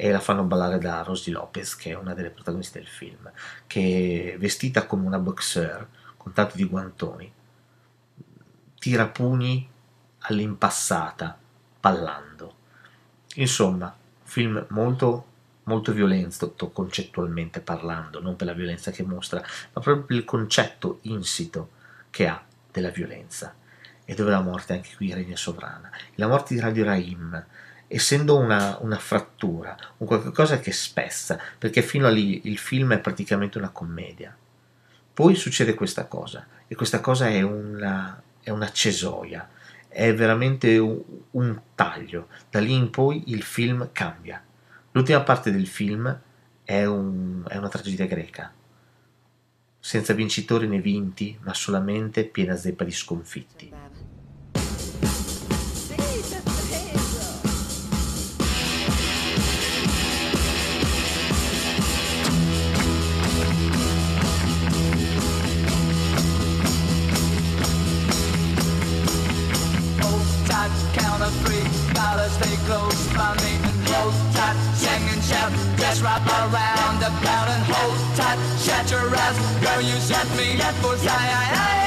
e 0.00 0.12
la 0.12 0.20
fanno 0.20 0.44
ballare 0.44 0.78
da 0.78 1.02
Rosie 1.02 1.32
Lopez, 1.32 1.74
che 1.74 1.90
è 1.90 1.94
una 1.96 2.14
delle 2.14 2.30
protagoniste 2.30 2.78
del 2.78 2.86
film, 2.86 3.28
che 3.66 4.36
vestita 4.38 4.86
come 4.86 5.04
una 5.04 5.18
boxer, 5.18 5.88
con 6.16 6.32
tanto 6.32 6.54
di 6.54 6.62
guantoni, 6.62 7.32
tira 8.78 9.08
pugni 9.08 9.68
all'impassata, 10.20 11.36
ballando. 11.80 12.54
Insomma, 13.34 13.92
film 14.22 14.64
molto 14.68 15.26
molto 15.64 15.92
violento 15.92 16.54
concettualmente 16.72 17.60
parlando, 17.60 18.20
non 18.20 18.36
per 18.36 18.46
la 18.46 18.52
violenza 18.54 18.92
che 18.92 19.02
mostra, 19.02 19.40
ma 19.72 19.80
proprio 19.80 20.04
per 20.04 20.16
il 20.16 20.24
concetto 20.24 21.00
insito 21.02 21.70
che 22.10 22.28
ha 22.28 22.40
della 22.70 22.90
violenza 22.90 23.52
e 24.04 24.14
dove 24.14 24.30
la 24.30 24.40
morte 24.40 24.74
anche 24.74 24.94
qui 24.94 25.12
regna 25.12 25.36
sovrana. 25.36 25.90
La 26.14 26.28
morte 26.28 26.54
di 26.54 26.60
Radio 26.60 26.84
Raim, 26.84 27.46
essendo 27.88 28.36
una, 28.36 28.76
una 28.80 28.98
frattura, 28.98 29.76
un 29.96 30.06
qualcosa 30.06 30.60
che 30.60 30.72
spezza, 30.72 31.40
perché 31.58 31.82
fino 31.82 32.06
a 32.06 32.10
lì 32.10 32.42
il 32.44 32.58
film 32.58 32.92
è 32.92 33.00
praticamente 33.00 33.58
una 33.58 33.70
commedia. 33.70 34.36
Poi 35.12 35.34
succede 35.34 35.74
questa 35.74 36.04
cosa, 36.04 36.46
e 36.68 36.74
questa 36.74 37.00
cosa 37.00 37.28
è 37.28 37.40
una, 37.40 38.22
è 38.40 38.50
una 38.50 38.70
cesoia, 38.70 39.48
è 39.88 40.14
veramente 40.14 40.76
un, 40.76 41.02
un 41.32 41.60
taglio. 41.74 42.28
Da 42.50 42.60
lì 42.60 42.74
in 42.74 42.90
poi 42.90 43.24
il 43.28 43.42
film 43.42 43.88
cambia. 43.92 44.40
L'ultima 44.92 45.22
parte 45.22 45.50
del 45.50 45.66
film 45.66 46.20
è, 46.62 46.84
un, 46.84 47.42
è 47.48 47.56
una 47.56 47.68
tragedia 47.68 48.06
greca, 48.06 48.52
senza 49.80 50.12
vincitori 50.12 50.68
né 50.68 50.80
vinti, 50.80 51.38
ma 51.42 51.54
solamente 51.54 52.24
piena 52.24 52.54
zeppa 52.54 52.84
di 52.84 52.92
sconfitti. 52.92 53.72
Wrap 76.02 76.24
around 76.26 77.00
the 77.00 77.10
and 77.48 77.64
hold 77.66 78.16
tight. 78.16 78.38
Shut 78.60 78.88
your 78.88 79.16
eyes, 79.16 79.36
girl, 79.60 79.80
you 79.80 79.98
set 79.98 80.28
me 80.36 80.60
up 80.62 80.74
for 80.76 80.96
Forget 80.96 81.77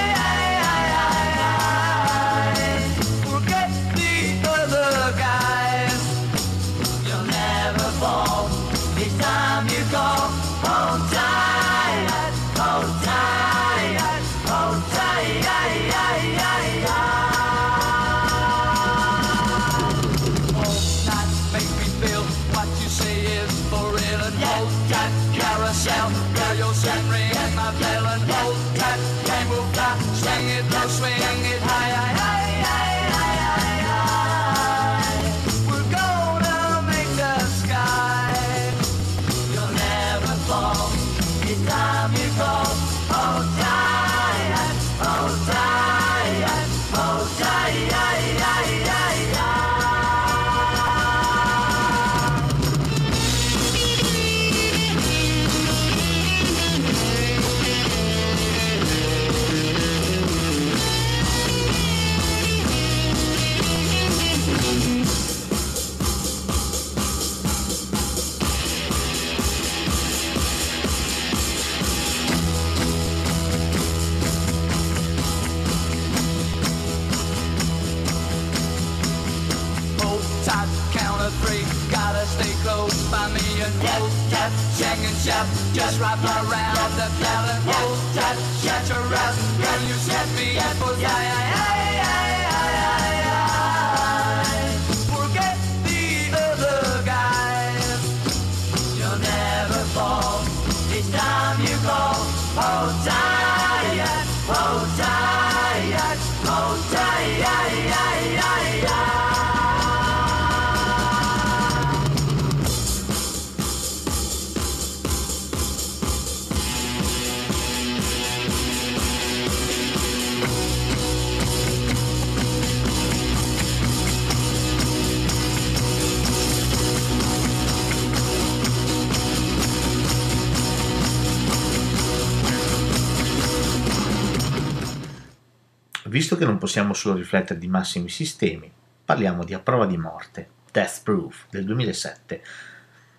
Visto 136.32 136.46
che 136.46 136.50
non 136.50 136.62
possiamo 136.62 136.94
solo 136.94 137.16
riflettere 137.16 137.60
di 137.60 137.68
massimi 137.68 138.08
sistemi, 138.08 138.72
parliamo 139.04 139.44
di 139.44 139.54
A 139.54 139.60
prova 139.60 139.86
di 139.86 139.98
morte, 139.98 140.50
Death 140.72 141.02
Proof 141.04 141.48
del 141.50 141.66
2007, 141.66 142.42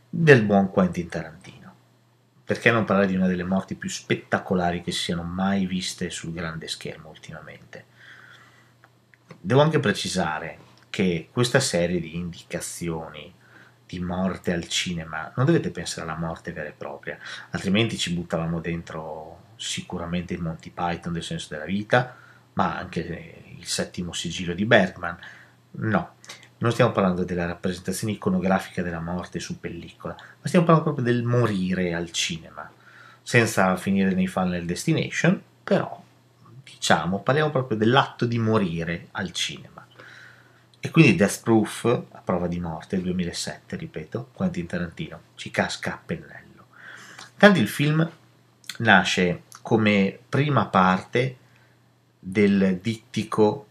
del 0.08 0.42
buon 0.42 0.70
Quentin 0.70 1.10
Tarantino. 1.10 1.74
Perché 2.42 2.70
non 2.70 2.86
parlare 2.86 3.08
di 3.08 3.14
una 3.14 3.26
delle 3.26 3.44
morti 3.44 3.74
più 3.74 3.90
spettacolari 3.90 4.80
che 4.80 4.92
si 4.92 5.00
siano 5.00 5.24
mai 5.24 5.66
viste 5.66 6.08
sul 6.08 6.32
grande 6.32 6.68
schermo 6.68 7.10
ultimamente? 7.10 7.84
Devo 9.38 9.60
anche 9.60 9.78
precisare 9.78 10.56
che 10.88 11.28
questa 11.30 11.60
serie 11.60 12.00
di 12.00 12.16
indicazioni 12.16 13.30
di 13.84 14.00
morte 14.00 14.54
al 14.54 14.66
cinema, 14.68 15.30
non 15.36 15.44
dovete 15.44 15.70
pensare 15.70 16.08
alla 16.08 16.18
morte 16.18 16.52
vera 16.52 16.70
e 16.70 16.74
propria, 16.74 17.18
altrimenti 17.50 17.98
ci 17.98 18.14
buttavamo 18.14 18.58
dentro 18.58 19.50
sicuramente 19.56 20.32
il 20.32 20.40
Monty 20.40 20.70
Python 20.70 21.12
del 21.12 21.22
senso 21.22 21.48
della 21.50 21.66
vita, 21.66 22.16
ma 22.54 22.76
anche 22.76 23.54
il 23.58 23.66
settimo 23.66 24.12
sigillo 24.12 24.54
di 24.54 24.64
Bergman. 24.64 25.16
No, 25.72 26.14
non 26.58 26.72
stiamo 26.72 26.92
parlando 26.92 27.24
della 27.24 27.46
rappresentazione 27.46 28.12
iconografica 28.14 28.82
della 28.82 29.00
morte 29.00 29.40
su 29.40 29.58
pellicola, 29.58 30.14
ma 30.14 30.46
stiamo 30.46 30.64
parlando 30.64 30.92
proprio 30.92 31.12
del 31.12 31.24
morire 31.24 31.94
al 31.94 32.10
cinema, 32.10 32.70
senza 33.22 33.76
finire 33.76 34.12
nei 34.14 34.28
Final 34.28 34.64
Destination, 34.64 35.40
però 35.64 36.02
diciamo, 36.64 37.20
parliamo 37.20 37.50
proprio 37.50 37.76
dell'atto 37.76 38.26
di 38.26 38.38
morire 38.38 39.08
al 39.12 39.32
cinema. 39.32 39.86
E 40.84 40.90
quindi 40.90 41.14
Death 41.14 41.42
Proof, 41.42 41.84
a 41.84 42.20
prova 42.24 42.48
di 42.48 42.58
morte, 42.58 43.00
2007, 43.00 43.76
ripeto, 43.76 44.30
Quentin 44.32 44.66
Tarantino, 44.66 45.20
ci 45.36 45.50
casca 45.52 45.94
a 45.94 46.00
pennello. 46.04 46.66
Tanto 47.36 47.60
il 47.60 47.68
film 47.68 48.08
nasce 48.78 49.42
come 49.62 50.18
prima 50.28 50.66
parte 50.66 51.36
del 52.24 52.78
dittico 52.80 53.66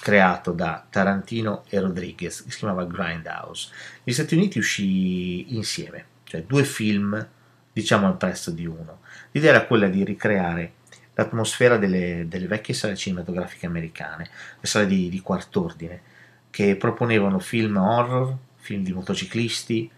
creato 0.00 0.50
da 0.50 0.84
Tarantino 0.90 1.62
e 1.68 1.78
Rodriguez, 1.78 2.42
che 2.42 2.50
si 2.50 2.58
chiamava 2.58 2.84
Grindhouse. 2.84 3.70
Gli 4.02 4.12
Stati 4.12 4.34
Uniti 4.34 4.58
uscì 4.58 5.54
insieme, 5.54 6.04
cioè 6.24 6.42
due 6.42 6.64
film, 6.64 7.28
diciamo 7.72 8.08
al 8.08 8.16
prezzo 8.16 8.50
di 8.50 8.66
uno. 8.66 9.00
L'idea 9.30 9.50
era 9.50 9.66
quella 9.66 9.86
di 9.86 10.02
ricreare 10.04 10.72
l'atmosfera 11.14 11.76
delle, 11.76 12.24
delle 12.26 12.48
vecchie 12.48 12.74
sale 12.74 12.96
cinematografiche 12.96 13.66
americane, 13.66 14.28
le 14.58 14.66
sale 14.66 14.86
di, 14.86 15.08
di 15.08 15.20
quart'ordine, 15.20 16.02
che 16.50 16.74
proponevano 16.74 17.38
film 17.38 17.76
horror, 17.76 18.36
film 18.56 18.82
di 18.82 18.92
motociclisti, 18.92 19.88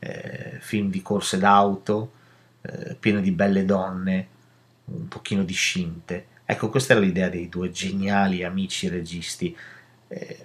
eh, 0.00 0.56
film 0.60 0.90
di 0.90 1.00
corse 1.00 1.38
d'auto, 1.38 2.12
eh, 2.62 2.96
pieno 2.98 3.20
di 3.20 3.30
belle 3.30 3.64
donne, 3.64 4.26
un 4.86 5.06
pochino 5.06 5.44
di 5.44 5.54
scinte. 5.54 6.26
Ecco, 6.50 6.68
questa 6.68 6.94
era 6.94 7.02
l'idea 7.02 7.28
dei 7.28 7.48
due 7.48 7.70
geniali 7.70 8.42
amici 8.42 8.88
registi. 8.88 9.56
Eh, 10.08 10.38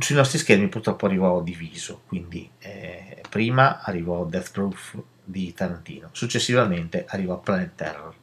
sui 0.00 0.16
nostri 0.16 0.36
schermi 0.36 0.66
purtroppo 0.66 1.06
arrivò 1.06 1.40
diviso, 1.42 2.02
quindi 2.08 2.50
eh, 2.58 3.22
prima 3.30 3.80
arrivò 3.80 4.24
Death 4.24 4.50
Proof 4.50 5.00
di 5.22 5.54
Tarantino, 5.54 6.08
successivamente 6.10 7.04
arrivò 7.06 7.38
Planet 7.38 7.72
Terror 7.76 8.14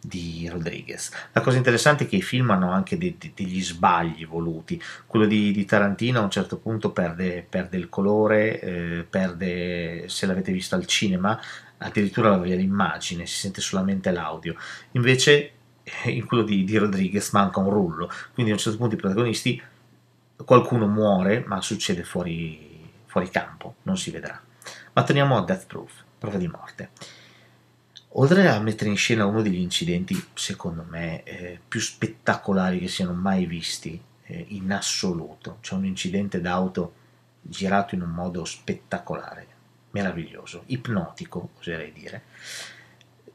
di 0.00 0.48
Rodriguez. 0.50 1.10
La 1.32 1.42
cosa 1.42 1.58
interessante 1.58 2.04
è 2.04 2.08
che 2.08 2.16
i 2.16 2.22
film 2.22 2.50
hanno 2.50 2.70
anche 2.70 2.96
de- 2.96 3.16
de- 3.18 3.32
degli 3.34 3.62
sbagli 3.62 4.24
voluti. 4.24 4.82
Quello 5.06 5.26
di, 5.26 5.52
di, 5.52 5.64
Tarantino 5.66 6.20
a 6.20 6.22
un 6.22 6.30
certo 6.30 6.56
punto 6.56 6.90
perde, 6.90 7.46
perde 7.46 7.76
il 7.76 7.90
colore, 7.90 8.60
eh, 8.60 9.06
perde, 9.08 10.04
se 10.08 10.24
l'avete 10.24 10.52
visto 10.52 10.74
al 10.74 10.86
cinema, 10.86 11.38
addirittura 11.76 12.30
la 12.30 12.38
l'immagine, 12.38 13.26
si 13.26 13.36
sente 13.36 13.60
solamente 13.60 14.10
l'audio. 14.10 14.56
Invece 14.92 15.55
in 16.06 16.26
quello 16.26 16.42
di, 16.42 16.64
di 16.64 16.76
Rodriguez 16.76 17.30
manca 17.30 17.60
un 17.60 17.70
rullo, 17.70 18.10
quindi 18.32 18.52
a 18.52 18.54
un 18.54 18.60
certo 18.60 18.78
punto 18.78 18.94
i 18.94 18.98
protagonisti, 18.98 19.62
qualcuno 20.44 20.86
muore, 20.86 21.44
ma 21.46 21.60
succede 21.60 22.02
fuori, 22.02 22.90
fuori 23.06 23.30
campo, 23.30 23.76
non 23.82 23.96
si 23.96 24.10
vedrà. 24.10 24.40
Ma 24.92 25.04
torniamo 25.04 25.36
a 25.36 25.44
Death 25.44 25.66
Proof, 25.66 25.92
prova 26.18 26.38
di 26.38 26.48
morte. 26.48 26.90
Oltre 28.18 28.48
a 28.48 28.58
mettere 28.60 28.90
in 28.90 28.96
scena 28.96 29.26
uno 29.26 29.42
degli 29.42 29.60
incidenti, 29.60 30.22
secondo 30.34 30.84
me, 30.88 31.22
eh, 31.24 31.60
più 31.66 31.80
spettacolari 31.80 32.78
che 32.78 32.88
siano 32.88 33.12
mai 33.12 33.44
visti 33.44 34.00
eh, 34.24 34.46
in 34.48 34.72
assoluto, 34.72 35.58
c'è 35.60 35.74
un 35.74 35.84
incidente 35.84 36.40
d'auto 36.40 36.94
girato 37.42 37.94
in 37.94 38.02
un 38.02 38.10
modo 38.10 38.44
spettacolare, 38.44 39.46
meraviglioso, 39.90 40.62
ipnotico, 40.66 41.50
oserei 41.58 41.92
dire. 41.92 42.22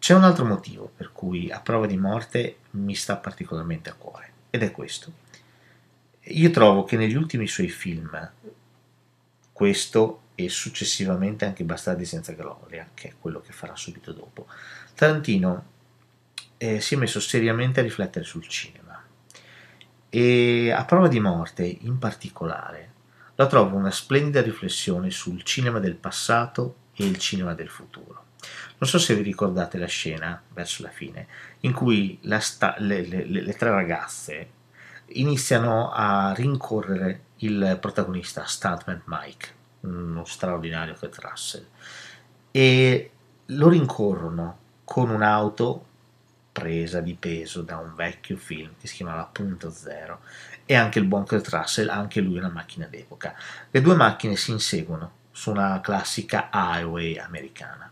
C'è 0.01 0.15
un 0.15 0.23
altro 0.23 0.45
motivo 0.45 0.91
per 0.95 1.11
cui 1.11 1.51
a 1.51 1.59
prova 1.59 1.85
di 1.85 1.95
morte 1.95 2.57
mi 2.71 2.95
sta 2.95 3.17
particolarmente 3.17 3.91
a 3.91 3.93
cuore, 3.93 4.31
ed 4.49 4.63
è 4.63 4.71
questo. 4.71 5.11
Io 6.21 6.49
trovo 6.49 6.83
che 6.85 6.97
negli 6.97 7.13
ultimi 7.13 7.45
suoi 7.45 7.69
film, 7.69 8.31
questo 9.53 10.21
e 10.33 10.49
successivamente 10.49 11.45
anche 11.45 11.63
Bastardi 11.63 12.05
senza 12.05 12.33
gloria, 12.33 12.89
che 12.95 13.09
è 13.09 13.13
quello 13.21 13.41
che 13.41 13.51
farà 13.51 13.75
subito 13.75 14.11
dopo, 14.11 14.47
Tarantino 14.95 15.65
eh, 16.57 16.81
si 16.81 16.95
è 16.95 16.97
messo 16.97 17.19
seriamente 17.19 17.79
a 17.79 17.83
riflettere 17.83 18.25
sul 18.25 18.47
cinema 18.47 18.99
e 20.09 20.71
a 20.71 20.83
prova 20.83 21.09
di 21.09 21.19
morte 21.19 21.63
in 21.63 21.99
particolare 21.99 22.93
la 23.35 23.45
trovo 23.45 23.75
una 23.75 23.91
splendida 23.91 24.41
riflessione 24.41 25.11
sul 25.11 25.43
cinema 25.43 25.77
del 25.77 25.95
passato 25.95 26.75
e 26.95 27.05
il 27.05 27.19
cinema 27.19 27.53
del 27.53 27.69
futuro. 27.69 28.29
Non 28.77 28.89
so 28.89 28.97
se 28.97 29.15
vi 29.15 29.21
ricordate 29.21 29.77
la 29.77 29.87
scena 29.87 30.41
verso 30.53 30.83
la 30.83 30.89
fine 30.89 31.27
in 31.61 31.73
cui 31.73 32.19
sta- 32.39 32.75
le, 32.79 33.05
le, 33.05 33.25
le 33.25 33.53
tre 33.53 33.69
ragazze 33.69 34.49
iniziano 35.13 35.91
a 35.91 36.33
rincorrere 36.33 37.23
il 37.37 37.77
protagonista 37.79 38.45
Stuntman 38.45 39.01
Mike 39.05 39.59
uno 39.81 40.25
straordinario 40.25 40.95
Kurt 40.95 41.17
Russell, 41.19 41.65
e 42.51 43.11
lo 43.45 43.69
rincorrono 43.69 44.57
con 44.83 45.09
un'auto 45.09 45.85
presa 46.51 46.99
di 46.99 47.15
peso 47.15 47.61
da 47.61 47.77
un 47.77 47.95
vecchio 47.95 48.35
film 48.35 48.73
che 48.79 48.87
si 48.87 48.95
chiamava 48.95 49.23
Punto 49.23 49.69
Zero 49.71 50.19
e 50.65 50.75
anche 50.75 50.99
il 50.99 51.05
buon 51.05 51.25
Kurt 51.25 51.47
Russell, 51.47 51.89
anche 51.89 52.21
lui 52.21 52.37
una 52.37 52.49
macchina 52.49 52.87
d'epoca. 52.87 53.35
Le 53.69 53.81
due 53.81 53.95
macchine 53.95 54.35
si 54.35 54.51
inseguono 54.51 55.19
su 55.31 55.49
una 55.49 55.79
classica 55.81 56.49
highway 56.51 57.17
americana 57.17 57.90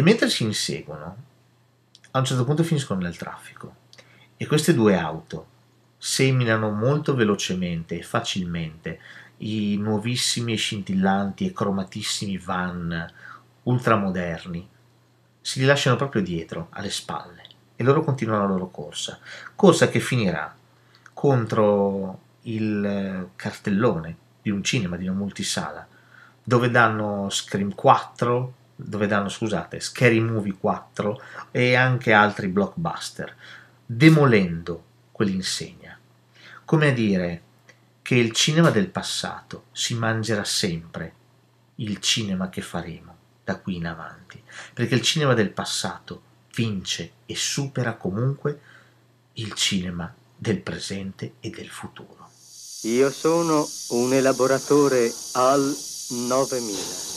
e 0.00 0.02
mentre 0.02 0.30
si 0.30 0.44
inseguono 0.44 1.16
a 2.12 2.18
un 2.20 2.24
certo 2.24 2.44
punto 2.44 2.64
finiscono 2.64 3.00
nel 3.00 3.18
traffico 3.18 3.74
e 4.38 4.46
queste 4.46 4.72
due 4.72 4.96
auto 4.96 5.46
seminano 5.98 6.70
molto 6.70 7.14
velocemente 7.14 7.98
e 7.98 8.02
facilmente 8.02 8.98
i 9.38 9.76
nuovissimi 9.76 10.54
e 10.54 10.56
scintillanti 10.56 11.46
e 11.46 11.52
cromatissimi 11.52 12.38
van 12.38 13.12
ultramoderni 13.64 14.66
si 15.42 15.60
rilasciano 15.60 15.96
proprio 15.96 16.22
dietro, 16.22 16.68
alle 16.70 16.88
spalle, 16.88 17.42
e 17.76 17.84
loro 17.84 18.02
continuano 18.02 18.44
la 18.44 18.52
loro 18.52 18.70
corsa. 18.70 19.18
Corsa 19.54 19.88
che 19.90 20.00
finirà 20.00 20.56
contro 21.12 22.20
il 22.42 23.28
cartellone 23.36 24.16
di 24.40 24.48
un 24.48 24.64
cinema, 24.64 24.96
di 24.96 25.06
una 25.06 25.18
multisala, 25.18 25.86
dove 26.42 26.70
danno 26.70 27.28
Scream 27.28 27.74
4, 27.74 28.54
dove 28.84 29.06
danno, 29.06 29.28
scusate, 29.28 29.80
Scary 29.80 30.20
Movie 30.20 30.56
4 30.58 31.22
e 31.50 31.74
anche 31.74 32.12
altri 32.12 32.48
blockbuster, 32.48 33.34
demolendo 33.84 34.84
quell'insegna. 35.12 35.98
Come 36.64 36.88
a 36.88 36.92
dire, 36.92 37.42
che 38.02 38.16
il 38.16 38.32
cinema 38.32 38.70
del 38.70 38.88
passato 38.88 39.66
si 39.72 39.94
mangerà 39.94 40.44
sempre 40.44 41.14
il 41.76 41.98
cinema 41.98 42.48
che 42.48 42.60
faremo 42.60 43.16
da 43.44 43.56
qui 43.56 43.76
in 43.76 43.86
avanti, 43.86 44.42
perché 44.74 44.94
il 44.94 45.02
cinema 45.02 45.34
del 45.34 45.50
passato 45.50 46.22
vince 46.54 47.12
e 47.26 47.36
supera 47.36 47.94
comunque 47.94 48.60
il 49.34 49.52
cinema 49.54 50.12
del 50.36 50.60
presente 50.60 51.34
e 51.40 51.50
del 51.50 51.68
futuro. 51.68 52.28
Io 52.82 53.10
sono 53.10 53.68
un 53.90 54.12
elaboratore 54.12 55.12
al 55.34 55.76
9000. 56.08 57.08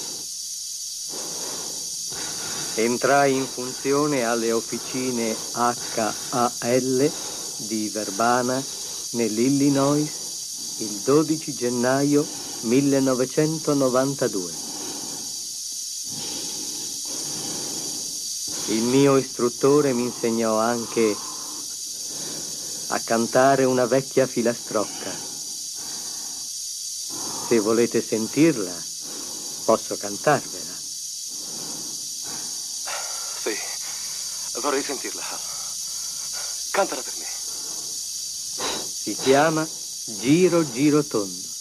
Entrai 2.75 3.35
in 3.35 3.45
funzione 3.45 4.25
alle 4.25 4.51
officine 4.51 5.35
HAL 5.51 7.11
di 7.57 7.87
Verbana, 7.89 8.63
nell'Illinois, 9.11 10.09
il 10.77 11.01
12 11.03 11.53
gennaio 11.53 12.25
1992. 12.61 14.51
Il 18.69 18.81
mio 18.81 19.17
istruttore 19.17 19.93
mi 19.93 20.03
insegnò 20.03 20.57
anche 20.57 21.15
a 22.87 22.99
cantare 22.99 23.65
una 23.65 23.85
vecchia 23.85 24.25
filastrocca. 24.25 25.11
Se 27.47 27.59
volete 27.59 28.01
sentirla, 28.01 28.73
posso 29.65 29.95
cantarvela. 29.97 30.71
Sì, 33.43 33.55
vorrei 34.63 34.81
sentirla. 34.81 35.21
Cantala 36.71 37.01
per 37.01 37.13
me. 37.17 37.25
Si 37.25 39.13
chiama 39.15 39.67
Giro, 40.05 40.63
giro 40.71 41.03
tondo. 41.03 41.52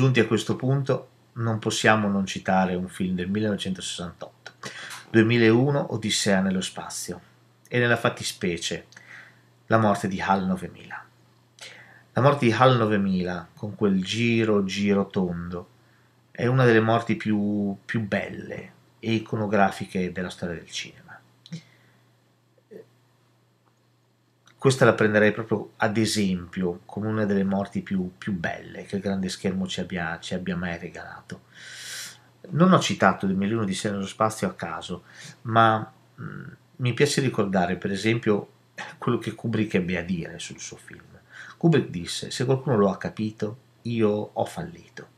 Giunti 0.00 0.18
a 0.20 0.26
questo 0.26 0.56
punto, 0.56 1.08
non 1.34 1.58
possiamo 1.58 2.08
non 2.08 2.24
citare 2.24 2.74
un 2.74 2.88
film 2.88 3.14
del 3.14 3.28
1968, 3.28 4.52
2001 5.10 5.92
Odissea 5.92 6.40
nello 6.40 6.62
spazio, 6.62 7.20
e 7.68 7.78
nella 7.78 7.98
fattispecie 7.98 8.86
la 9.66 9.76
morte 9.76 10.08
di 10.08 10.18
HAL 10.18 10.46
9000. 10.46 11.04
La 12.14 12.22
morte 12.22 12.46
di 12.46 12.50
HAL 12.50 12.78
9000, 12.78 13.48
con 13.54 13.74
quel 13.74 14.02
giro 14.02 14.64
giro 14.64 15.06
tondo, 15.08 15.68
è 16.30 16.46
una 16.46 16.64
delle 16.64 16.80
morti 16.80 17.16
più, 17.16 17.76
più 17.84 18.00
belle 18.00 18.72
e 19.00 19.12
iconografiche 19.12 20.12
della 20.12 20.30
storia 20.30 20.54
del 20.54 20.70
cinema. 20.70 21.09
Questa 24.60 24.84
la 24.84 24.92
prenderei 24.92 25.32
proprio 25.32 25.70
ad 25.76 25.96
esempio 25.96 26.80
come 26.84 27.06
una 27.06 27.24
delle 27.24 27.44
morti 27.44 27.80
più, 27.80 28.10
più 28.18 28.34
belle 28.34 28.84
che 28.84 28.96
il 28.96 29.00
grande 29.00 29.30
schermo 29.30 29.66
ci 29.66 29.80
abbia, 29.80 30.18
ci 30.20 30.34
abbia 30.34 30.54
mai 30.54 30.76
regalato. 30.76 31.44
Non 32.50 32.74
ho 32.74 32.78
citato 32.78 33.24
2001 33.24 33.64
di 33.64 33.72
Sei 33.72 33.90
nello 33.90 34.06
spazio 34.06 34.48
a 34.48 34.52
caso, 34.52 35.04
ma 35.44 35.90
mh, 36.14 36.42
mi 36.76 36.92
piace 36.92 37.22
ricordare 37.22 37.76
per 37.76 37.90
esempio 37.90 38.50
quello 38.98 39.16
che 39.16 39.32
Kubrick 39.32 39.76
ebbe 39.76 39.96
a 39.96 40.02
dire 40.02 40.38
sul 40.38 40.60
suo 40.60 40.76
film. 40.76 41.08
Kubrick 41.56 41.88
disse: 41.88 42.30
Se 42.30 42.44
qualcuno 42.44 42.76
lo 42.76 42.90
ha 42.90 42.98
capito, 42.98 43.56
io 43.84 44.10
ho 44.10 44.44
fallito. 44.44 45.08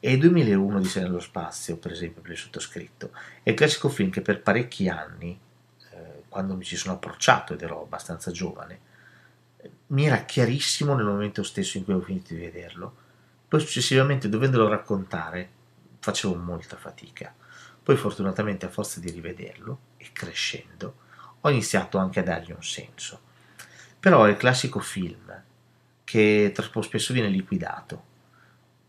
E 0.00 0.18
2001 0.18 0.80
di 0.80 0.90
nello 0.96 1.20
spazio, 1.20 1.78
per 1.78 1.92
esempio, 1.92 2.20
per 2.20 2.32
il 2.32 2.36
sottoscritto, 2.36 3.10
è 3.42 3.48
il 3.48 3.56
classico 3.56 3.88
film 3.88 4.10
che 4.10 4.20
per 4.20 4.42
parecchi 4.42 4.86
anni 4.86 5.40
quando 6.36 6.54
mi 6.54 6.64
ci 6.64 6.76
sono 6.76 6.96
approcciato 6.96 7.54
ed 7.54 7.62
ero 7.62 7.80
abbastanza 7.80 8.30
giovane, 8.30 8.80
mi 9.86 10.04
era 10.04 10.18
chiarissimo 10.18 10.94
nel 10.94 11.06
momento 11.06 11.42
stesso 11.42 11.78
in 11.78 11.84
cui 11.84 11.94
ho 11.94 12.00
finito 12.02 12.34
di 12.34 12.40
vederlo. 12.40 12.94
Poi 13.48 13.58
successivamente, 13.58 14.28
dovendolo 14.28 14.68
raccontare, 14.68 15.48
facevo 15.98 16.34
molta 16.34 16.76
fatica. 16.76 17.34
Poi 17.82 17.96
fortunatamente 17.96 18.66
a 18.66 18.68
forza 18.68 19.00
di 19.00 19.10
rivederlo 19.10 19.78
e 19.96 20.10
crescendo, 20.12 20.96
ho 21.40 21.48
iniziato 21.48 21.96
anche 21.96 22.20
a 22.20 22.22
dargli 22.22 22.50
un 22.50 22.62
senso. 22.62 23.18
Però 23.98 24.24
è 24.24 24.30
il 24.30 24.36
classico 24.36 24.80
film 24.80 25.42
che 26.04 26.52
troppo 26.54 26.82
spesso 26.82 27.14
viene 27.14 27.28
liquidato 27.28 28.14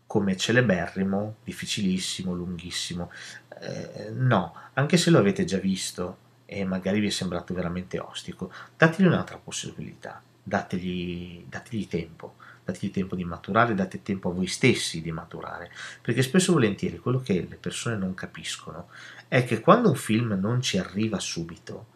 come 0.06 0.36
celeberrimo, 0.36 1.36
difficilissimo, 1.44 2.34
lunghissimo. 2.34 3.10
Eh, 3.58 4.10
no, 4.10 4.54
anche 4.74 4.98
se 4.98 5.08
lo 5.08 5.18
avete 5.18 5.46
già 5.46 5.58
visto, 5.58 6.26
e 6.50 6.64
magari 6.64 6.98
vi 6.98 7.08
è 7.08 7.10
sembrato 7.10 7.52
veramente 7.52 7.98
ostico, 7.98 8.50
dategli 8.74 9.04
un'altra 9.04 9.36
possibilità, 9.36 10.22
dategli, 10.42 11.44
dategli 11.46 11.86
tempo, 11.86 12.36
dategli 12.64 12.90
tempo 12.90 13.14
di 13.14 13.24
maturare, 13.24 13.74
date 13.74 14.00
tempo 14.00 14.30
a 14.30 14.32
voi 14.32 14.46
stessi 14.46 15.02
di 15.02 15.12
maturare, 15.12 15.70
perché 16.00 16.22
spesso 16.22 16.52
e 16.52 16.54
volentieri 16.54 16.98
quello 17.00 17.20
che 17.20 17.46
le 17.46 17.56
persone 17.56 17.98
non 17.98 18.14
capiscono 18.14 18.88
è 19.28 19.44
che 19.44 19.60
quando 19.60 19.90
un 19.90 19.94
film 19.94 20.38
non 20.40 20.62
ci 20.62 20.78
arriva 20.78 21.18
subito, 21.18 21.88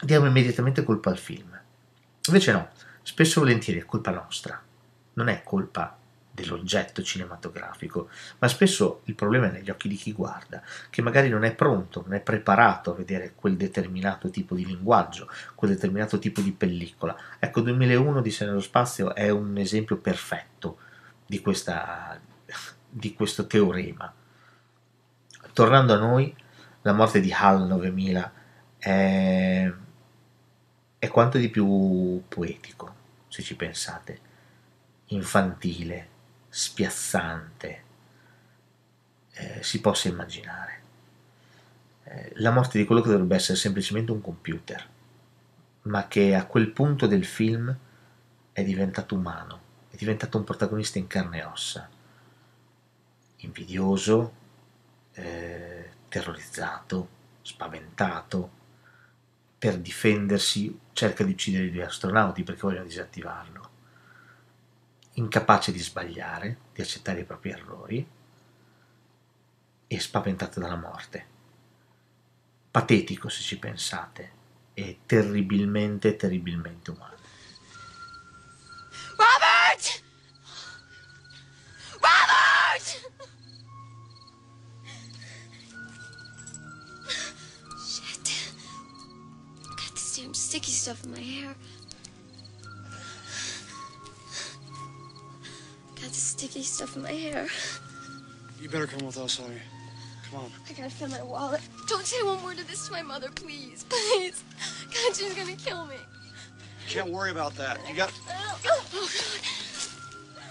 diamo 0.00 0.24
immediatamente 0.24 0.82
colpa 0.82 1.10
al 1.10 1.18
film. 1.18 1.60
Invece 2.26 2.52
no, 2.52 2.70
spesso 3.02 3.40
e 3.40 3.42
volentieri 3.42 3.80
è 3.80 3.84
colpa 3.84 4.12
nostra, 4.12 4.58
non 5.12 5.28
è 5.28 5.42
colpa 5.42 5.99
dell'oggetto 6.40 7.02
cinematografico, 7.02 8.08
ma 8.38 8.48
spesso 8.48 9.02
il 9.04 9.14
problema 9.14 9.48
è 9.48 9.52
negli 9.52 9.70
occhi 9.70 9.88
di 9.88 9.96
chi 9.96 10.12
guarda, 10.12 10.62
che 10.88 11.02
magari 11.02 11.28
non 11.28 11.44
è 11.44 11.54
pronto, 11.54 12.02
non 12.02 12.14
è 12.14 12.20
preparato 12.20 12.92
a 12.92 12.94
vedere 12.94 13.32
quel 13.34 13.56
determinato 13.56 14.30
tipo 14.30 14.54
di 14.54 14.66
linguaggio, 14.66 15.28
quel 15.54 15.72
determinato 15.72 16.18
tipo 16.18 16.40
di 16.40 16.52
pellicola. 16.52 17.16
Ecco, 17.38 17.60
2001 17.60 18.20
di 18.20 18.36
nello 18.40 18.60
spazio 18.60 19.14
è 19.14 19.28
un 19.30 19.56
esempio 19.58 19.96
perfetto 19.96 20.78
di, 21.26 21.40
questa, 21.40 22.18
di 22.88 23.12
questo 23.14 23.46
teorema. 23.46 24.12
Tornando 25.52 25.94
a 25.94 25.98
noi, 25.98 26.34
la 26.82 26.92
morte 26.92 27.20
di 27.20 27.32
HAL 27.32 27.66
9000 27.66 28.32
è, 28.78 29.72
è 30.98 31.08
quanto 31.08 31.38
di 31.38 31.48
più 31.48 32.22
poetico, 32.28 32.94
se 33.28 33.42
ci 33.42 33.54
pensate, 33.56 34.20
infantile, 35.06 36.08
spiazzante 36.50 37.82
eh, 39.32 39.62
si 39.62 39.80
possa 39.80 40.08
immaginare. 40.08 40.78
Eh, 42.04 42.32
la 42.36 42.50
morte 42.50 42.76
di 42.76 42.84
quello 42.84 43.00
che 43.00 43.08
dovrebbe 43.08 43.36
essere 43.36 43.56
semplicemente 43.56 44.10
un 44.10 44.20
computer, 44.20 44.88
ma 45.82 46.08
che 46.08 46.34
a 46.34 46.44
quel 46.46 46.70
punto 46.70 47.06
del 47.06 47.24
film 47.24 47.74
è 48.52 48.64
diventato 48.64 49.14
umano, 49.14 49.60
è 49.90 49.96
diventato 49.96 50.36
un 50.36 50.44
protagonista 50.44 50.98
in 50.98 51.06
carne 51.06 51.38
e 51.38 51.44
ossa, 51.44 51.88
invidioso, 53.36 54.32
eh, 55.12 55.90
terrorizzato, 56.08 57.08
spaventato, 57.42 58.58
per 59.56 59.78
difendersi 59.78 60.78
cerca 60.92 61.22
di 61.22 61.32
uccidere 61.32 61.64
i 61.64 61.70
due 61.70 61.84
astronauti 61.84 62.42
perché 62.42 62.62
vogliono 62.62 62.84
disattivarlo 62.84 63.59
incapace 65.14 65.72
di 65.72 65.78
sbagliare, 65.78 66.58
di 66.72 66.82
accettare 66.82 67.20
i 67.20 67.24
propri 67.24 67.50
errori 67.50 68.08
e 69.86 70.00
spaventato 70.00 70.60
dalla 70.60 70.76
morte. 70.76 71.26
Patetico 72.70 73.28
se 73.28 73.42
ci 73.42 73.58
pensate 73.58 74.38
e 74.74 75.00
terribilmente, 75.04 76.14
terribilmente 76.14 76.90
umano. 76.92 77.16
Robert! 79.16 80.02
Robert! 81.98 83.12
Shit. 87.76 88.30
Got 89.76 89.92
this 89.94 90.16
damn 90.16 90.32
sticky 90.32 90.70
stuff 90.70 91.04
in 91.04 91.10
my 91.10 91.20
hair. 91.20 91.56
Got 96.10 96.14
this 96.14 96.24
sticky 96.24 96.62
stuff 96.64 96.96
in 96.96 97.02
my 97.02 97.12
hair. 97.12 97.46
You 98.60 98.68
better 98.68 98.88
come 98.88 99.06
with 99.06 99.16
us, 99.16 99.38
honey. 99.38 99.60
Come 100.28 100.40
on. 100.40 100.50
I 100.68 100.72
gotta 100.72 100.90
find 100.90 101.12
my 101.12 101.22
wallet. 101.22 101.60
Don't 101.86 102.04
say 102.04 102.20
one 102.24 102.42
word 102.42 102.58
of 102.58 102.66
this 102.66 102.88
to 102.88 102.92
my 102.92 103.00
mother, 103.00 103.28
please. 103.32 103.84
Please. 103.88 104.42
God, 104.92 105.14
she's 105.14 105.32
gonna 105.34 105.54
kill 105.54 105.86
me. 105.86 105.94
You 105.94 106.88
can't 106.88 107.10
worry 107.10 107.30
about 107.30 107.54
that. 107.58 107.78
You 107.88 107.94
got. 107.94 108.12
Oh, 108.28 108.58
God. 108.64 108.80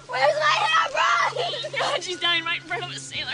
Where's 0.08 0.39
my 0.39 0.56
hairbrush? 0.63 1.78
God, 1.78 2.04
she's 2.04 2.22
dying 2.22 2.45
right 2.45 2.62
in 2.62 2.65
front 2.65 2.86
of 2.86 2.91
a 2.91 2.95
sailor. 2.98 3.34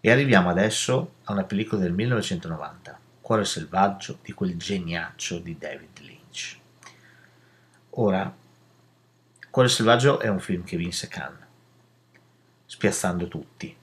E 0.00 0.10
arriviamo 0.12 0.50
adesso 0.50 1.14
a 1.24 1.32
una 1.32 1.42
pellicola 1.42 1.82
del 1.82 1.92
1990, 1.92 3.00
Cuore 3.20 3.44
selvaggio 3.44 4.18
di 4.22 4.32
quel 4.32 4.56
geniaccio 4.56 5.38
di 5.40 5.58
David 5.58 5.98
Lynch. 5.98 6.58
Ora, 7.90 8.32
Cuore 9.50 9.68
selvaggio 9.68 10.20
è 10.20 10.28
un 10.28 10.38
film 10.38 10.62
che 10.62 10.76
vinse 10.76 11.08
Cannes, 11.08 11.44
spiazzando 12.66 13.26
tutti. 13.26 13.76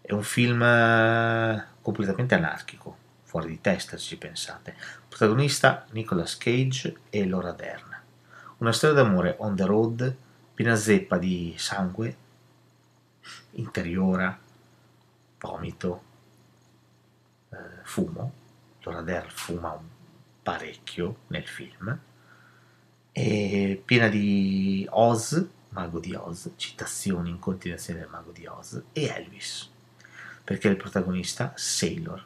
È 0.00 0.12
un 0.12 0.22
film 0.22 0.62
eh, 0.62 1.66
completamente 1.82 2.36
anarchico, 2.36 2.96
fuori 3.24 3.48
di 3.48 3.60
testa 3.60 3.96
se 3.96 4.04
ci 4.04 4.18
pensate. 4.18 4.76
Protagonista 5.08 5.84
Nicolas 5.90 6.36
Cage 6.36 6.96
e 7.10 7.26
Laura 7.26 7.50
Dern. 7.50 8.00
Una 8.58 8.72
storia 8.72 9.02
d'amore 9.02 9.34
on 9.38 9.56
the 9.56 9.64
road, 9.64 10.16
piena 10.54 10.76
zeppa 10.76 11.18
di 11.18 11.54
sangue, 11.58 12.26
interiora, 13.52 14.38
vomito, 15.40 16.02
eh, 17.50 17.56
fumo. 17.82 18.32
Laura 18.82 19.02
Dern 19.02 19.28
fuma 19.30 19.72
un 19.72 19.86
parecchio 20.42 21.18
nel 21.28 21.46
film. 21.46 21.98
E 23.12 23.82
piena 23.84 24.08
di 24.08 24.86
Oz, 24.90 25.46
mago 25.70 25.98
di 25.98 26.14
Oz, 26.14 26.52
citazioni 26.56 27.30
in 27.30 27.38
continuazione 27.38 28.00
del 28.00 28.08
mago 28.08 28.30
di 28.30 28.46
Oz, 28.46 28.82
e 28.92 29.06
Elvis, 29.06 29.70
perché 30.44 30.68
il 30.68 30.76
protagonista, 30.76 31.52
Sailor, 31.56 32.24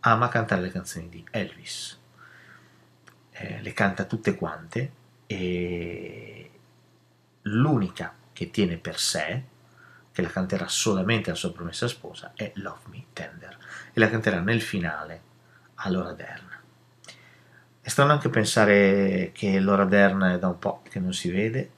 ama 0.00 0.28
cantare 0.28 0.62
le 0.62 0.70
canzoni 0.70 1.08
di 1.08 1.24
Elvis. 1.30 1.98
Eh, 3.30 3.60
le 3.62 3.72
canta 3.72 4.04
tutte 4.04 4.36
quante 4.36 4.92
e 5.26 6.50
l'unica 7.42 8.14
che 8.32 8.50
tiene 8.50 8.76
per 8.76 8.98
sé, 8.98 9.42
che 10.14 10.22
la 10.22 10.28
canterà 10.28 10.68
solamente 10.68 11.30
alla 11.30 11.38
sua 11.38 11.52
promessa 11.52 11.88
sposa, 11.88 12.30
è 12.36 12.52
Love 12.54 12.82
Me 12.90 13.04
Tender 13.12 13.58
e 13.92 13.98
la 13.98 14.08
canterà 14.08 14.38
nel 14.38 14.62
finale 14.62 15.20
a 15.74 15.90
Laura 15.90 16.12
Dern. 16.12 16.52
strano 17.82 18.12
anche 18.12 18.28
pensare 18.28 19.32
che 19.34 19.58
Laura 19.58 19.84
Dern 19.84 20.22
è 20.22 20.38
da 20.38 20.46
un 20.46 20.58
po' 20.60 20.82
che 20.88 21.00
non 21.00 21.12
si 21.12 21.30
vede, 21.30 21.70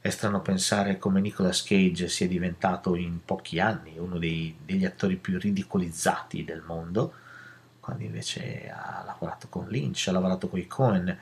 è 0.00 0.10
strano 0.10 0.40
pensare 0.40 0.96
come 0.96 1.20
Nicolas 1.20 1.64
Cage 1.64 2.08
sia 2.08 2.28
diventato 2.28 2.94
in 2.94 3.24
pochi 3.24 3.58
anni 3.58 3.98
uno 3.98 4.16
dei- 4.18 4.56
degli 4.64 4.84
attori 4.84 5.16
più 5.16 5.36
ridicolizzati 5.38 6.44
del 6.44 6.62
mondo, 6.64 7.12
quando 7.80 8.04
invece 8.04 8.70
ha 8.70 9.02
lavorato 9.04 9.48
con 9.48 9.66
Lynch, 9.68 10.06
ha 10.08 10.12
lavorato 10.12 10.48
con 10.48 10.60
i 10.60 10.66
Cohen. 10.68 11.18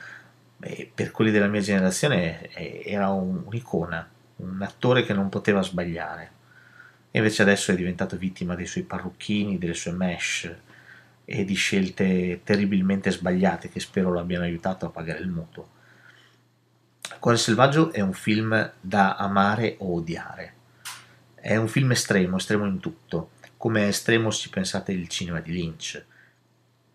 E 0.63 0.91
per 0.95 1.11
quelli 1.11 1.31
della 1.31 1.47
mia 1.47 1.63
generazione 1.63 2.49
eh, 2.49 2.83
era 2.85 3.09
un- 3.09 3.43
un'icona, 3.47 4.07
un 4.37 4.61
attore 4.63 5.05
che 5.05 5.15
non 5.15 5.31
poteva 5.31 5.63
sbagliare. 5.63 6.39
E 7.11 7.19
invece 7.19 7.43
adesso 7.43 7.73
è 7.73 7.77
diventato 7.77 8.17
vittima 8.17 8.55
dei 8.55 8.67
suoi 8.67 8.85
parrucchini, 8.85 9.59
delle 9.59 9.75
sue 9.75 9.93
mesh 9.93 10.55
e 11.25 11.45
di 11.45 11.55
scelte 11.55 12.41
terribilmente 12.45 13.11
sbagliate 13.11 13.69
che 13.69 13.81
spero 13.81 14.11
lo 14.11 14.21
abbiano 14.21 14.45
aiutato 14.45 14.87
a 14.87 14.91
pagare 14.91 15.21
il 15.21 15.29
mutuo. 15.29 15.79
Cuore 17.19 17.37
selvaggio 17.37 17.93
è 17.93 18.01
un 18.01 18.13
film 18.13 18.73
da 18.81 19.17
amare 19.17 19.77
o 19.79 19.95
odiare. 19.95 20.55
È 21.35 21.57
un 21.57 21.69
film 21.69 21.91
estremo, 21.91 22.37
estremo 22.37 22.67
in 22.67 22.81
tutto, 22.81 23.31
come 23.57 23.89
estremo 23.89 24.31
se 24.31 24.49
pensate 24.49 24.93
il 24.93 25.09
cinema 25.09 25.41
di 25.41 25.53
Lynch. 25.53 26.05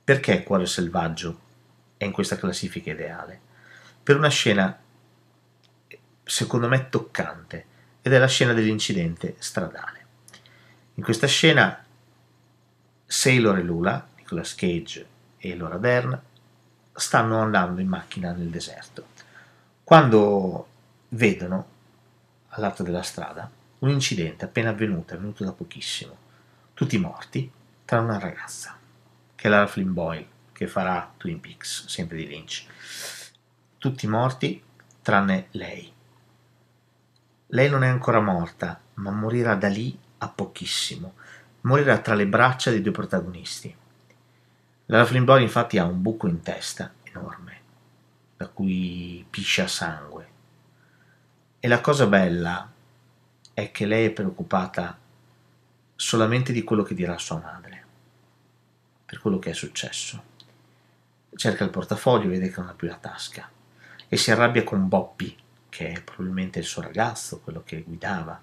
Perché 0.04 0.44
Cuore 0.44 0.66
selvaggio 0.66 1.40
è 1.98 2.06
in 2.06 2.12
questa 2.12 2.38
classifica 2.38 2.92
ideale? 2.92 3.40
Per 4.02 4.18
una 4.18 4.30
scena, 4.30 4.78
secondo 6.24 6.68
me, 6.68 6.90
toccante, 6.90 7.66
ed 8.02 8.14
è 8.14 8.18
la 8.18 8.28
scena 8.28 8.54
dell'incidente 8.54 9.36
stradale. 9.40 9.95
In 10.98 11.04
questa 11.04 11.28
scena 11.28 11.84
Sailor 13.06 13.58
e 13.58 13.64
Lula, 13.64 14.08
Nicolas 14.16 14.56
Cage 14.56 15.06
e 15.38 15.58
Laura 15.58 15.78
Dern, 15.78 16.18
stanno 16.94 17.42
andando 17.42 17.82
in 17.82 17.88
macchina 17.90 18.32
nel 18.32 18.50
deserto. 18.50 19.08
Quando 19.84 20.68
vedono, 21.10 21.68
all'alto 22.48 22.82
della 22.82 23.02
strada, 23.02 23.52
un 23.80 23.90
incidente 23.90 24.46
appena 24.46 24.70
avvenuto, 24.70 25.14
avvenuto 25.14 25.44
da 25.44 25.52
pochissimo. 25.52 26.16
Tutti 26.74 26.98
morti, 26.98 27.52
tranne 27.84 28.12
una 28.12 28.20
ragazza, 28.20 28.78
che 29.36 29.48
è 29.48 29.50
Lara 29.50 29.68
Flynn 29.68 29.92
Boyle, 29.92 30.28
che 30.54 30.68
farà 30.68 31.14
Twin 31.18 31.42
Peaks, 31.42 31.88
sempre 31.88 32.16
di 32.16 32.28
Lynch. 32.28 32.66
Tutti 33.78 34.08
morti, 34.08 34.64
tranne 35.02 35.48
lei. 35.52 35.92
Lei 37.48 37.70
non 37.70 37.84
è 37.84 37.88
ancora 37.90 38.22
morta, 38.22 38.80
ma 38.94 39.12
morirà 39.12 39.56
da 39.56 39.68
lì 39.68 40.04
a 40.18 40.30
pochissimo. 40.30 41.16
Morirà 41.62 42.00
tra 42.00 42.14
le 42.14 42.28
braccia 42.28 42.70
dei 42.70 42.82
due 42.82 42.92
protagonisti. 42.92 43.76
Lara 44.88 45.06
Flynn 45.06 45.24
Boyle 45.24 45.44
infatti 45.44 45.78
ha 45.78 45.86
un 45.86 46.02
buco 46.02 46.28
in 46.28 46.42
testa 46.42 46.94
enorme, 47.04 47.62
da 48.38 48.48
cui 48.48 49.26
piscia 49.30 49.68
sangue. 49.68 50.28
E 51.60 51.68
la 51.68 51.82
cosa 51.82 52.06
bella 52.06 52.72
è 53.54 53.72
che 53.72 53.86
lei 53.86 54.06
è 54.06 54.12
preoccupata 54.12 55.00
solamente 55.96 56.52
di 56.52 56.64
quello 56.64 56.84
che 56.84 56.94
dirà 56.94 57.18
sua 57.18 57.40
madre, 57.40 57.84
per 59.06 59.20
quello 59.20 59.40
che 59.40 59.52
è 59.52 59.54
successo. 59.54 60.34
Cerca 61.36 61.64
il 61.64 61.70
portafoglio, 61.70 62.30
vede 62.30 62.50
che 62.50 62.60
non 62.60 62.70
ha 62.70 62.74
più 62.74 62.88
la 62.88 62.98
tasca 62.98 63.50
e 64.08 64.18
si 64.18 64.30
arrabbia 64.32 64.64
con 64.64 64.88
Bobby, 64.88 65.36
che 65.70 65.90
è 65.90 66.02
probabilmente 66.02 66.60
il 66.60 66.66
suo 66.66 66.82
ragazzo, 66.82 67.40
quello 67.40 67.64
che 67.64 67.82
guidava, 67.82 68.40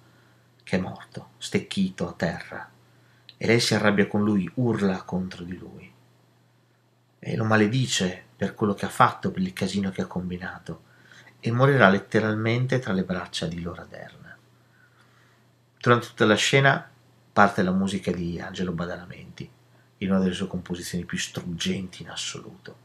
che 0.63 0.77
è 0.77 0.81
morto, 0.81 1.31
stecchito 1.39 2.09
a 2.09 2.13
terra. 2.13 2.71
E 3.37 3.47
lei 3.47 3.61
si 3.61 3.75
arrabbia 3.75 4.07
con 4.07 4.23
lui, 4.23 4.51
urla 4.55 5.03
contro 5.03 5.45
di 5.45 5.57
lui 5.57 5.93
e 7.25 7.37
lo 7.37 7.45
maledice 7.45 8.25
per 8.35 8.53
quello 8.53 8.75
che 8.75 8.85
ha 8.85 8.89
fatto, 8.89 9.31
per 9.31 9.43
il 9.43 9.53
casino 9.53 9.93
che 9.93 10.03
ha 10.03 10.07
combinato, 10.07 10.83
e 11.39 11.53
morirà 11.53 11.89
letteralmente 11.89 12.81
tra 12.81 12.93
le 12.93 13.05
braccia 13.05 13.47
di 13.47 13.63
Laura 13.63 13.85
Dern. 13.85 14.37
Durante 15.79 16.07
tutta 16.09 16.25
la 16.27 16.35
scena 16.35 16.91
parte 17.33 17.63
la 17.63 17.71
musica 17.71 18.11
di 18.11 18.41
Angelo 18.41 18.73
Badalamenti, 18.73 19.49
in 19.99 20.11
una 20.11 20.19
delle 20.19 20.35
sue 20.35 20.49
composizioni 20.49 21.05
più 21.05 21.17
struggenti 21.17 22.03
in 22.03 22.11
assoluto, 22.11 22.77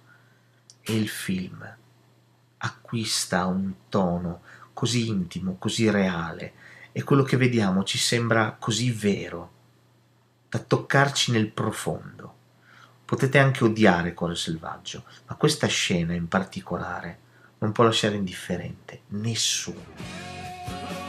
e 0.82 0.96
il 0.96 1.10
film 1.10 1.76
acquista 2.58 3.44
un 3.48 3.74
tono 3.90 4.42
così 4.72 5.08
intimo, 5.08 5.56
così 5.58 5.90
reale, 5.90 6.54
e 6.98 7.04
quello 7.04 7.22
che 7.22 7.38
vediamo 7.38 7.84
ci 7.84 8.00
sembra 8.00 8.56
così 8.58 8.90
vero, 8.90 9.52
da 10.50 10.58
toccarci 10.58 11.32
nel 11.32 11.52
profondo. 11.52 12.34
Potete 13.06 13.38
anche 13.38 13.64
odiare 13.64 14.16
Cuore 14.16 14.34
Selvaggio, 14.34 15.04
ma 15.28 15.36
questa 15.36 15.68
scena 15.68 16.14
in 16.14 16.28
particolare 16.28 17.20
non 17.60 17.72
può 17.72 17.84
lasciare 17.84 18.16
indifferente 18.16 19.02
nessuno. 19.10 21.07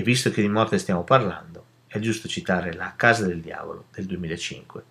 E 0.00 0.02
visto 0.02 0.30
che 0.30 0.40
di 0.40 0.48
morte 0.48 0.78
stiamo 0.78 1.04
parlando, 1.04 1.66
è 1.86 1.98
giusto 1.98 2.26
citare 2.26 2.72
La 2.72 2.94
Casa 2.96 3.26
del 3.26 3.42
Diavolo 3.42 3.88
del 3.92 4.06
2005 4.06 4.84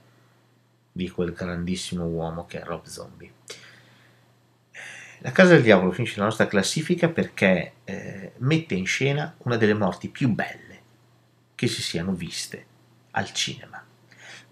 di 0.91 1.09
quel 1.09 1.33
grandissimo 1.33 2.05
uomo 2.05 2.45
che 2.45 2.61
è 2.61 2.63
Rob 2.63 2.85
Zombie. 2.85 3.31
La 5.21 5.31
Casa 5.31 5.53
del 5.53 5.63
Diavolo 5.63 5.89
finisce 5.89 6.13
nella 6.13 6.27
nostra 6.27 6.45
classifica 6.45 7.09
perché 7.09 7.73
eh, 7.85 8.33
mette 8.37 8.75
in 8.75 8.85
scena 8.85 9.33
una 9.39 9.57
delle 9.57 9.73
morti 9.73 10.09
più 10.09 10.29
belle 10.29 10.79
che 11.55 11.65
si 11.65 11.81
siano 11.81 12.13
viste 12.13 12.65
al 13.09 13.33
cinema. 13.33 13.83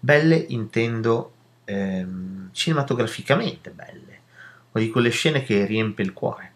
Belle 0.00 0.34
intendo 0.34 1.34
ehm, 1.66 2.48
cinematograficamente 2.50 3.70
belle, 3.70 4.20
o 4.72 4.80
di 4.80 4.90
quelle 4.90 5.10
scene 5.10 5.44
che 5.44 5.64
riempie 5.66 6.04
il 6.04 6.12
cuore. 6.12 6.52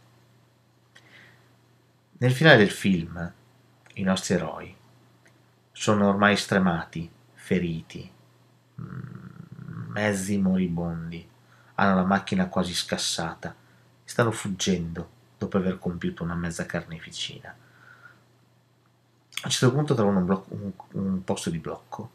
Nel 2.18 2.32
finale 2.32 2.56
del 2.56 2.70
film, 2.72 3.34
i 3.94 4.02
nostri 4.02 4.34
eroi. 4.34 4.74
Sono 5.72 6.08
ormai 6.08 6.36
stremati, 6.36 7.10
feriti, 7.34 8.10
mm, 8.80 9.90
mezzi 9.90 10.38
moribondi, 10.38 11.28
hanno 11.74 11.94
la 11.96 12.04
macchina 12.04 12.48
quasi 12.48 12.74
scassata. 12.74 13.54
Stanno 14.04 14.30
fuggendo 14.32 15.08
dopo 15.38 15.56
aver 15.56 15.78
compiuto 15.78 16.22
una 16.22 16.34
mezza 16.34 16.66
carneficina. 16.66 17.54
A 19.42 19.46
un 19.46 19.50
certo 19.50 19.74
punto 19.74 19.94
trovano 19.94 20.20
un, 20.20 20.24
blocco- 20.24 20.54
un- 20.54 20.72
un 20.92 21.24
posto 21.24 21.50
di 21.50 21.58
blocco 21.58 22.10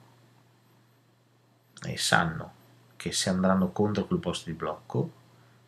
e 1.84 1.98
sanno 1.98 2.52
che 2.96 3.12
se 3.12 3.30
andranno 3.30 3.72
contro 3.72 4.06
quel 4.06 4.20
posto 4.20 4.50
di 4.50 4.56
blocco 4.56 5.12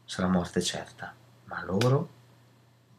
sarà 0.06 0.28
morte 0.28 0.62
certa, 0.62 1.13
ma 1.45 1.63
loro 1.63 2.10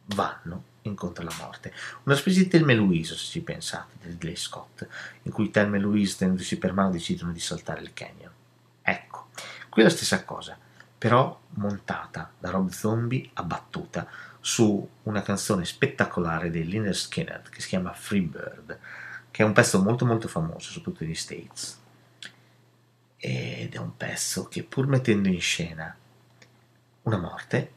vanno 0.05 0.63
incontro 0.83 1.23
alla 1.23 1.35
morte. 1.37 1.73
Una 2.03 2.15
specie 2.15 2.43
di 2.43 2.47
Thelma 2.47 2.71
e 2.71 2.75
Louise, 2.75 3.15
se 3.15 3.25
ci 3.25 3.41
pensate, 3.41 3.95
di 3.99 4.07
Ridley 4.07 4.35
Scott, 4.35 4.87
in 5.23 5.31
cui 5.31 5.51
Thelma 5.51 5.77
e 5.77 5.79
Louise, 5.79 6.17
tenendosi 6.17 6.57
per 6.57 6.73
mano, 6.73 6.91
decidono 6.91 7.31
di 7.31 7.39
saltare 7.39 7.81
il 7.81 7.93
canyon. 7.93 8.31
Ecco, 8.81 9.29
qui 9.69 9.81
è 9.81 9.85
la 9.85 9.91
stessa 9.91 10.23
cosa, 10.23 10.57
però 10.97 11.39
montata 11.55 12.31
da 12.37 12.49
Rob 12.49 12.69
Zombie 12.69 13.29
abbattuta 13.33 14.07
su 14.39 14.89
una 15.03 15.21
canzone 15.21 15.65
spettacolare 15.65 16.49
dei 16.49 16.65
Lynyrd 16.65 16.95
Skynyrd 16.95 17.49
che 17.49 17.61
si 17.61 17.69
chiama 17.69 17.93
Free 17.93 18.21
Bird, 18.21 18.79
che 19.29 19.43
è 19.43 19.45
un 19.45 19.53
pezzo 19.53 19.81
molto 19.81 20.05
molto 20.05 20.27
famoso, 20.27 20.71
soprattutto 20.71 21.03
negli 21.03 21.15
States. 21.15 21.79
Ed 23.17 23.75
è 23.75 23.77
un 23.77 23.95
pezzo 23.95 24.47
che 24.47 24.63
pur 24.63 24.87
mettendo 24.87 25.27
in 25.27 25.39
scena 25.39 25.95
una 27.03 27.17
morte, 27.17 27.71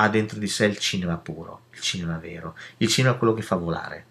ha 0.00 0.08
dentro 0.08 0.38
di 0.38 0.46
sé 0.46 0.66
il 0.66 0.78
cinema 0.78 1.16
puro, 1.16 1.62
il 1.72 1.80
cinema 1.80 2.18
vero, 2.18 2.56
il 2.76 2.88
cinema 2.88 3.16
quello 3.16 3.34
che 3.34 3.42
fa 3.42 3.56
volare, 3.56 4.06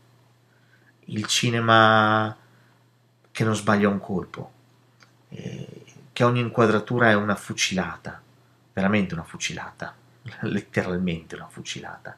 il 1.06 1.26
cinema 1.26 2.36
che 3.32 3.43
non 3.45 3.56
sbaglia 3.56 3.88
un 3.88 4.00
colpo, 4.00 4.52
eh, 5.30 5.84
che 6.12 6.23
ogni 6.26 6.41
inquadratura 6.41 7.10
è 7.10 7.13
una 7.13 7.36
fucilata, 7.36 8.21
veramente 8.73 9.13
una 9.13 9.23
fucilata, 9.23 9.95
letteralmente 10.41 11.36
una 11.36 11.47
fucilata. 11.47 12.17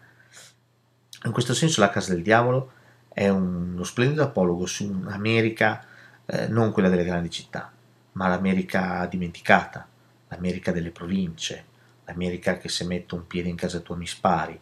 In 1.26 1.32
questo 1.32 1.54
senso 1.54 1.82
La 1.82 1.92
Casa 1.92 2.14
del 2.14 2.24
Diavolo 2.24 2.72
è 3.10 3.30
uno 3.30 3.84
splendido 3.84 4.24
apologo 4.24 4.66
su 4.66 4.90
un'America, 4.90 5.86
eh, 6.26 6.48
non 6.48 6.72
quella 6.72 6.90
delle 6.90 7.04
grandi 7.04 7.30
città, 7.30 7.72
ma 8.14 8.28
l'America 8.28 9.06
dimenticata, 9.06 9.88
l'America 10.30 10.72
delle 10.72 10.92
province, 10.92 11.66
l'America 12.10 12.58
che 12.58 12.70
se 12.70 12.86
metto 12.86 13.16
un 13.16 13.28
piede 13.28 13.50
in 13.50 13.56
casa 13.56 13.80
tua 13.80 13.96
mi 13.96 14.08
spari. 14.08 14.60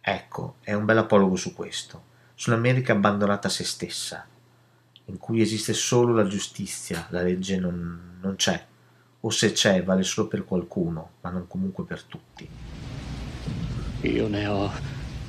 Ecco, 0.00 0.56
è 0.60 0.74
un 0.74 0.84
bel 0.84 0.98
apologo 0.98 1.36
su 1.36 1.54
questo, 1.54 2.04
sull'America 2.34 2.92
abbandonata 2.92 3.48
a 3.48 3.50
se 3.50 3.64
stessa, 3.64 4.26
in 5.06 5.18
cui 5.18 5.40
esiste 5.40 5.72
solo 5.72 6.14
la 6.14 6.26
giustizia, 6.26 7.06
la 7.10 7.22
legge 7.22 7.58
non, 7.58 8.18
non 8.20 8.36
c'è, 8.36 8.64
o 9.20 9.30
se 9.30 9.52
c'è 9.52 9.82
vale 9.82 10.02
solo 10.02 10.28
per 10.28 10.44
qualcuno, 10.44 11.10
ma 11.22 11.30
non 11.30 11.46
comunque 11.46 11.84
per 11.84 12.02
tutti. 12.02 12.48
Io 14.02 14.28
ne 14.28 14.46
ho 14.46 14.70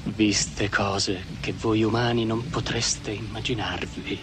viste 0.04 0.70
cose 0.70 1.24
che 1.40 1.54
voi 1.54 1.84
umani 1.84 2.26
non 2.26 2.48
potreste 2.50 3.12
immaginarvi. 3.12 4.20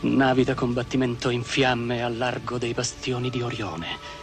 Navi 0.00 0.44
da 0.44 0.54
combattimento 0.54 1.30
in 1.30 1.42
fiamme 1.42 2.02
al 2.02 2.16
largo 2.16 2.58
dei 2.58 2.74
bastioni 2.74 3.30
di 3.30 3.40
Orione. 3.40 4.22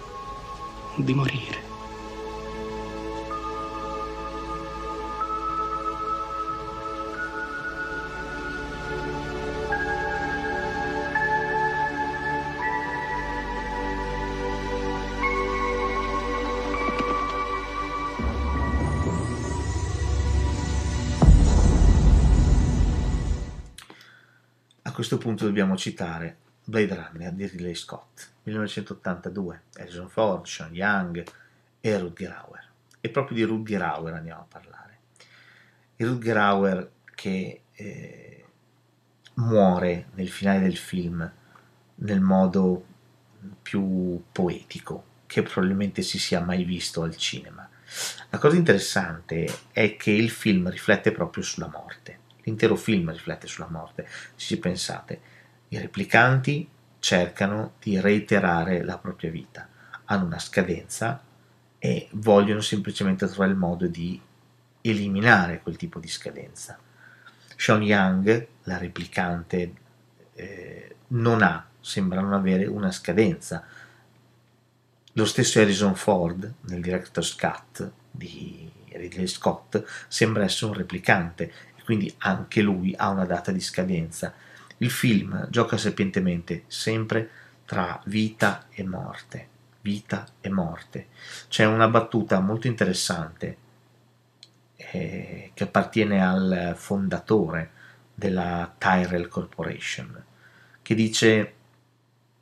di 0.97 1.13
morire. 1.13 1.69
A 24.83 24.91
questo 24.93 25.17
punto 25.17 25.45
dobbiamo 25.45 25.75
citare 25.77 26.37
Blade 26.71 26.95
Runner 26.95 27.33
di 27.33 27.45
Ridley 27.45 27.75
Scott, 27.75 28.29
1982, 28.43 29.61
Harrison 29.75 30.07
Ford, 30.07 30.45
Sean 30.45 30.73
Young 30.73 31.21
e 31.81 31.97
Rutger 31.99 32.31
Hauer. 32.31 32.69
E 33.01 33.09
proprio 33.09 33.35
di 33.35 33.43
Rutger 33.43 33.81
Hauer 33.81 34.13
andiamo 34.13 34.41
a 34.41 34.45
parlare. 34.47 34.97
Il 35.97 36.07
Rutger 36.07 36.37
Hauer 36.37 36.91
che 37.13 37.61
eh, 37.73 38.45
muore 39.35 40.07
nel 40.13 40.29
finale 40.29 40.61
del 40.61 40.77
film 40.77 41.29
nel 41.95 42.21
modo 42.21 42.85
più 43.61 44.23
poetico 44.31 45.03
che 45.25 45.43
probabilmente 45.43 46.01
si 46.01 46.19
sia 46.19 46.39
mai 46.39 46.63
visto 46.63 47.03
al 47.03 47.17
cinema. 47.17 47.69
La 48.29 48.37
cosa 48.37 48.55
interessante 48.55 49.45
è 49.71 49.97
che 49.97 50.11
il 50.11 50.29
film 50.29 50.69
riflette 50.69 51.11
proprio 51.11 51.43
sulla 51.43 51.67
morte. 51.67 52.19
L'intero 52.43 52.75
film 52.75 53.11
riflette 53.11 53.47
sulla 53.47 53.67
morte, 53.69 54.07
se 54.07 54.45
ci 54.47 54.57
pensate. 54.57 55.30
I 55.73 55.79
replicanti 55.79 56.67
cercano 56.99 57.75
di 57.79 57.97
reiterare 57.97 58.83
la 58.83 58.97
propria 58.97 59.31
vita, 59.31 59.69
hanno 60.03 60.25
una 60.25 60.37
scadenza 60.37 61.23
e 61.79 62.09
vogliono 62.11 62.59
semplicemente 62.59 63.25
trovare 63.25 63.51
il 63.51 63.57
modo 63.57 63.87
di 63.87 64.19
eliminare 64.81 65.61
quel 65.61 65.77
tipo 65.77 65.99
di 65.99 66.09
scadenza. 66.09 66.77
Sean 67.55 67.83
Young, 67.83 68.47
la 68.63 68.77
replicante, 68.77 69.73
eh, 70.33 70.95
non 71.07 71.41
ha, 71.41 71.65
sembra 71.79 72.19
non 72.19 72.33
avere 72.33 72.65
una 72.65 72.91
scadenza. 72.91 73.63
Lo 75.13 75.25
stesso 75.25 75.61
Harrison 75.61 75.95
Ford, 75.95 76.53
nel 76.63 76.81
director's 76.81 77.33
cut 77.33 77.89
di 78.11 78.69
Ridley 78.89 79.27
Scott, 79.27 79.81
sembra 80.09 80.43
essere 80.43 80.71
un 80.71 80.77
replicante 80.77 81.53
e 81.77 81.83
quindi 81.85 82.13
anche 82.17 82.61
lui 82.61 82.93
ha 82.97 83.07
una 83.07 83.25
data 83.25 83.53
di 83.53 83.61
scadenza. 83.61 84.49
Il 84.81 84.89
film 84.89 85.47
gioca 85.51 85.77
sapientemente 85.77 86.63
sempre 86.65 87.29
tra 87.65 88.01
vita 88.05 88.65
e 88.71 88.83
morte, 88.83 89.47
vita 89.81 90.25
e 90.41 90.49
morte. 90.49 91.09
C'è 91.49 91.65
una 91.65 91.87
battuta 91.87 92.39
molto 92.39 92.65
interessante 92.65 93.57
eh, 94.75 95.51
che 95.53 95.63
appartiene 95.63 96.25
al 96.25 96.73
fondatore 96.75 97.71
della 98.15 98.73
Tyrell 98.75 99.27
Corporation, 99.27 100.25
che 100.81 100.95
dice 100.95 101.53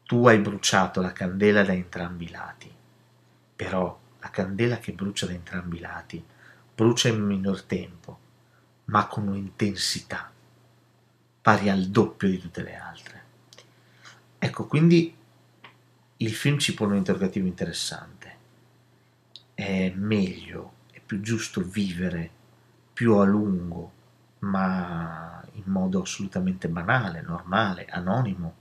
tu 0.05 0.25
hai 0.25 0.39
bruciato 0.39 1.01
la 1.01 1.11
candela 1.11 1.63
da 1.63 1.73
entrambi 1.73 2.23
i 2.23 2.31
lati, 2.31 2.73
però 3.53 3.99
la 4.17 4.29
candela 4.29 4.77
che 4.77 4.93
brucia 4.93 5.25
da 5.25 5.33
entrambi 5.33 5.75
i 5.75 5.81
lati 5.81 6.25
brucia 6.73 7.09
in 7.09 7.21
minor 7.21 7.63
tempo, 7.63 8.17
ma 8.85 9.07
con 9.07 9.27
un'intensità 9.27 10.31
pari 11.49 11.67
al 11.67 11.87
doppio 11.87 12.29
di 12.29 12.37
tutte 12.37 12.61
le 12.61 12.75
altre. 12.75 13.23
Ecco, 14.37 14.67
quindi 14.67 15.15
il 16.17 16.33
film 16.35 16.59
ci 16.59 16.75
pone 16.75 16.91
un 16.91 16.97
interrogativo 16.97 17.47
interessante. 17.47 18.37
È 19.55 19.91
meglio, 19.95 20.73
è 20.91 21.01
più 21.03 21.21
giusto 21.21 21.63
vivere 21.63 22.29
più 22.93 23.15
a 23.15 23.25
lungo, 23.25 23.91
ma 24.39 25.43
in 25.53 25.63
modo 25.65 26.03
assolutamente 26.03 26.67
banale, 26.67 27.21
normale, 27.21 27.87
anonimo? 27.89 28.53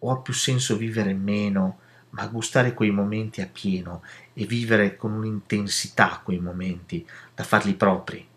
O 0.00 0.10
ha 0.10 0.18
più 0.18 0.34
senso 0.34 0.76
vivere 0.76 1.14
meno, 1.14 1.78
ma 2.10 2.26
gustare 2.26 2.74
quei 2.74 2.90
momenti 2.90 3.40
a 3.40 3.48
pieno 3.50 4.02
e 4.34 4.44
vivere 4.44 4.96
con 4.96 5.12
un'intensità 5.12 6.20
quei 6.22 6.40
momenti 6.40 7.08
da 7.34 7.42
farli 7.42 7.72
propri? 7.72 8.28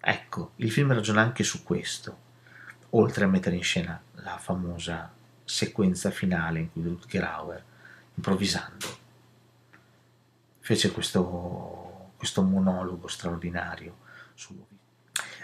Ecco, 0.00 0.52
il 0.56 0.70
film 0.70 0.92
ragiona 0.92 1.22
anche 1.22 1.42
su 1.44 1.62
questo 1.62 2.26
oltre 2.90 3.24
a 3.24 3.28
mettere 3.28 3.56
in 3.56 3.62
scena 3.62 4.00
la 4.14 4.38
famosa 4.38 5.12
sequenza 5.44 6.10
finale 6.10 6.60
in 6.60 6.72
cui 6.72 6.82
Rutger 6.82 7.24
Hauer, 7.24 7.64
improvvisando, 8.14 8.86
fece 10.60 10.92
questo, 10.92 12.12
questo 12.16 12.42
monologo 12.42 13.08
straordinario 13.08 14.06
su 14.34 14.66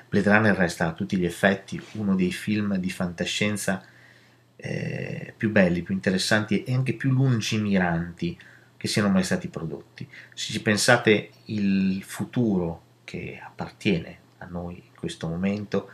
Blade 0.09 0.31
Runner 0.31 0.55
resta 0.55 0.87
a 0.87 0.93
tutti 0.93 1.17
gli 1.17 1.25
effetti 1.25 1.83
uno 1.95 2.15
dei 2.15 2.31
film 2.31 2.77
di 2.77 2.89
fantascienza 2.89 3.83
eh, 4.55 5.35
più 5.37 5.51
belli, 5.51 5.83
più 5.83 5.93
interessanti 5.93 6.63
e 6.63 6.73
anche 6.73 6.93
più 6.93 7.11
lungimiranti 7.11 8.39
che 8.77 8.87
siano 8.87 9.09
mai 9.09 9.25
stati 9.25 9.49
prodotti. 9.49 10.09
Se 10.35 10.53
ci 10.53 10.63
pensate 10.63 11.31
il 11.47 12.03
futuro 12.05 12.83
che 13.03 13.41
appartiene 13.43 14.19
a 14.39 14.47
noi 14.47 14.77
in 14.77 14.95
questo 14.97 15.27
momento, 15.27 15.91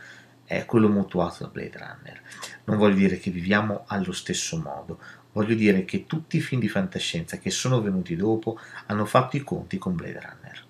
è 0.51 0.65
quello 0.65 0.89
mutuato 0.89 1.45
da 1.45 1.49
Blade 1.49 1.77
Runner. 1.77 2.21
Non 2.65 2.77
voglio 2.77 2.95
dire 2.95 3.17
che 3.17 3.31
viviamo 3.31 3.85
allo 3.87 4.11
stesso 4.11 4.57
modo, 4.59 4.99
voglio 5.31 5.55
dire 5.55 5.85
che 5.85 6.05
tutti 6.05 6.35
i 6.35 6.41
film 6.41 6.59
di 6.59 6.67
fantascienza 6.67 7.37
che 7.37 7.49
sono 7.49 7.81
venuti 7.81 8.17
dopo 8.17 8.59
hanno 8.87 9.05
fatto 9.05 9.37
i 9.37 9.45
conti 9.45 9.77
con 9.77 9.95
Blade 9.95 10.19
Runner. 10.19 10.65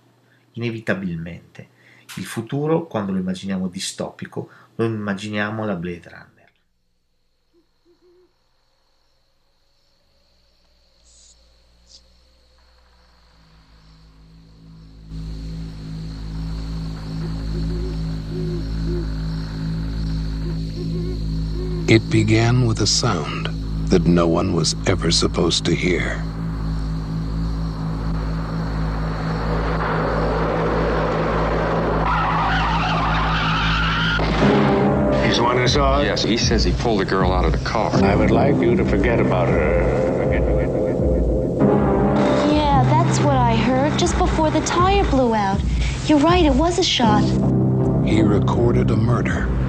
Inevitabilmente. 0.53 1.79
Il 2.17 2.25
futuro, 2.25 2.85
quando 2.85 3.11
lo 3.11 3.17
immaginiamo 3.17 3.69
distopico, 3.69 4.49
lo 4.75 4.85
immaginiamo 4.85 5.63
alla 5.63 5.75
Blade 5.75 6.09
Runner. 6.09 6.30
It 21.91 22.09
began 22.09 22.67
with 22.67 22.79
a 22.79 22.87
sound, 22.87 23.47
that 23.89 24.03
no 24.03 24.25
one 24.25 24.53
was 24.53 24.77
ever 24.87 25.11
supposed 25.11 25.65
to 25.65 25.75
hear. 25.75 26.19
He's 35.25 35.35
the 35.35 35.43
one 35.43 35.57
who 35.57 35.67
saw 35.67 35.99
it? 35.99 36.05
Yes, 36.05 36.23
he 36.23 36.37
says 36.37 36.63
he 36.63 36.71
pulled 36.71 37.01
the 37.01 37.03
girl 37.03 37.33
out 37.33 37.43
of 37.43 37.51
the 37.51 37.65
car. 37.65 37.91
I 38.05 38.15
would 38.15 38.31
like 38.31 38.55
you 38.61 38.77
to 38.77 38.85
forget 38.85 39.19
about 39.19 39.49
her. 39.49 39.81
Yeah, 42.53 42.83
that's 42.85 43.19
what 43.19 43.35
I 43.35 43.57
heard 43.57 43.99
just 43.99 44.17
before 44.17 44.49
the 44.49 44.61
tire 44.61 45.03
blew 45.09 45.35
out. 45.35 45.59
You're 46.05 46.19
right, 46.19 46.45
it 46.45 46.55
was 46.55 46.79
a 46.79 46.83
shot. 46.83 47.25
He 48.05 48.21
recorded 48.21 48.91
a 48.91 48.95
murder. 48.95 49.60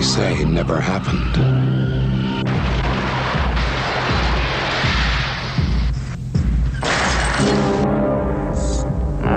They 0.00 0.06
say 0.06 0.44
never 0.46 0.80
happened. 0.80 1.34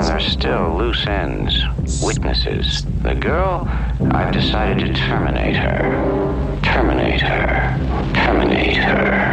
There's 0.07 0.25
still 0.25 0.77
loose 0.77 1.05
ends, 1.05 1.65
witnesses. 2.01 2.85
The 3.01 3.13
girl, 3.13 3.67
I've 4.11 4.31
decided 4.31 4.87
to 4.87 4.93
terminate 4.93 5.57
her. 5.57 6.61
Terminate 6.63 7.19
her. 7.19 8.13
Terminate 8.13 8.77
her. 8.77 9.32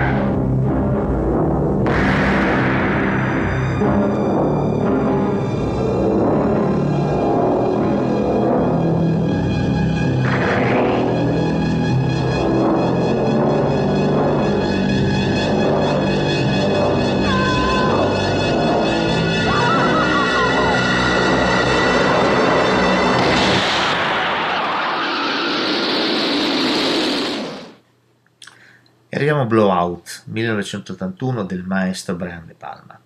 Arriviamo 29.20 29.42
a 29.42 29.46
Blowout 29.46 30.22
1981 30.28 31.44
del 31.44 31.62
maestro 31.62 32.16
Brian 32.16 32.46
De 32.46 32.54
Palma. 32.54 32.98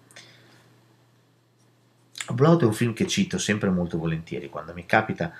Blowout 2.32 2.62
è 2.62 2.66
un 2.66 2.72
film 2.72 2.92
che 2.92 3.08
cito 3.08 3.36
sempre 3.36 3.68
molto 3.68 3.98
volentieri 3.98 4.48
quando 4.48 4.72
mi 4.72 4.86
capita 4.86 5.32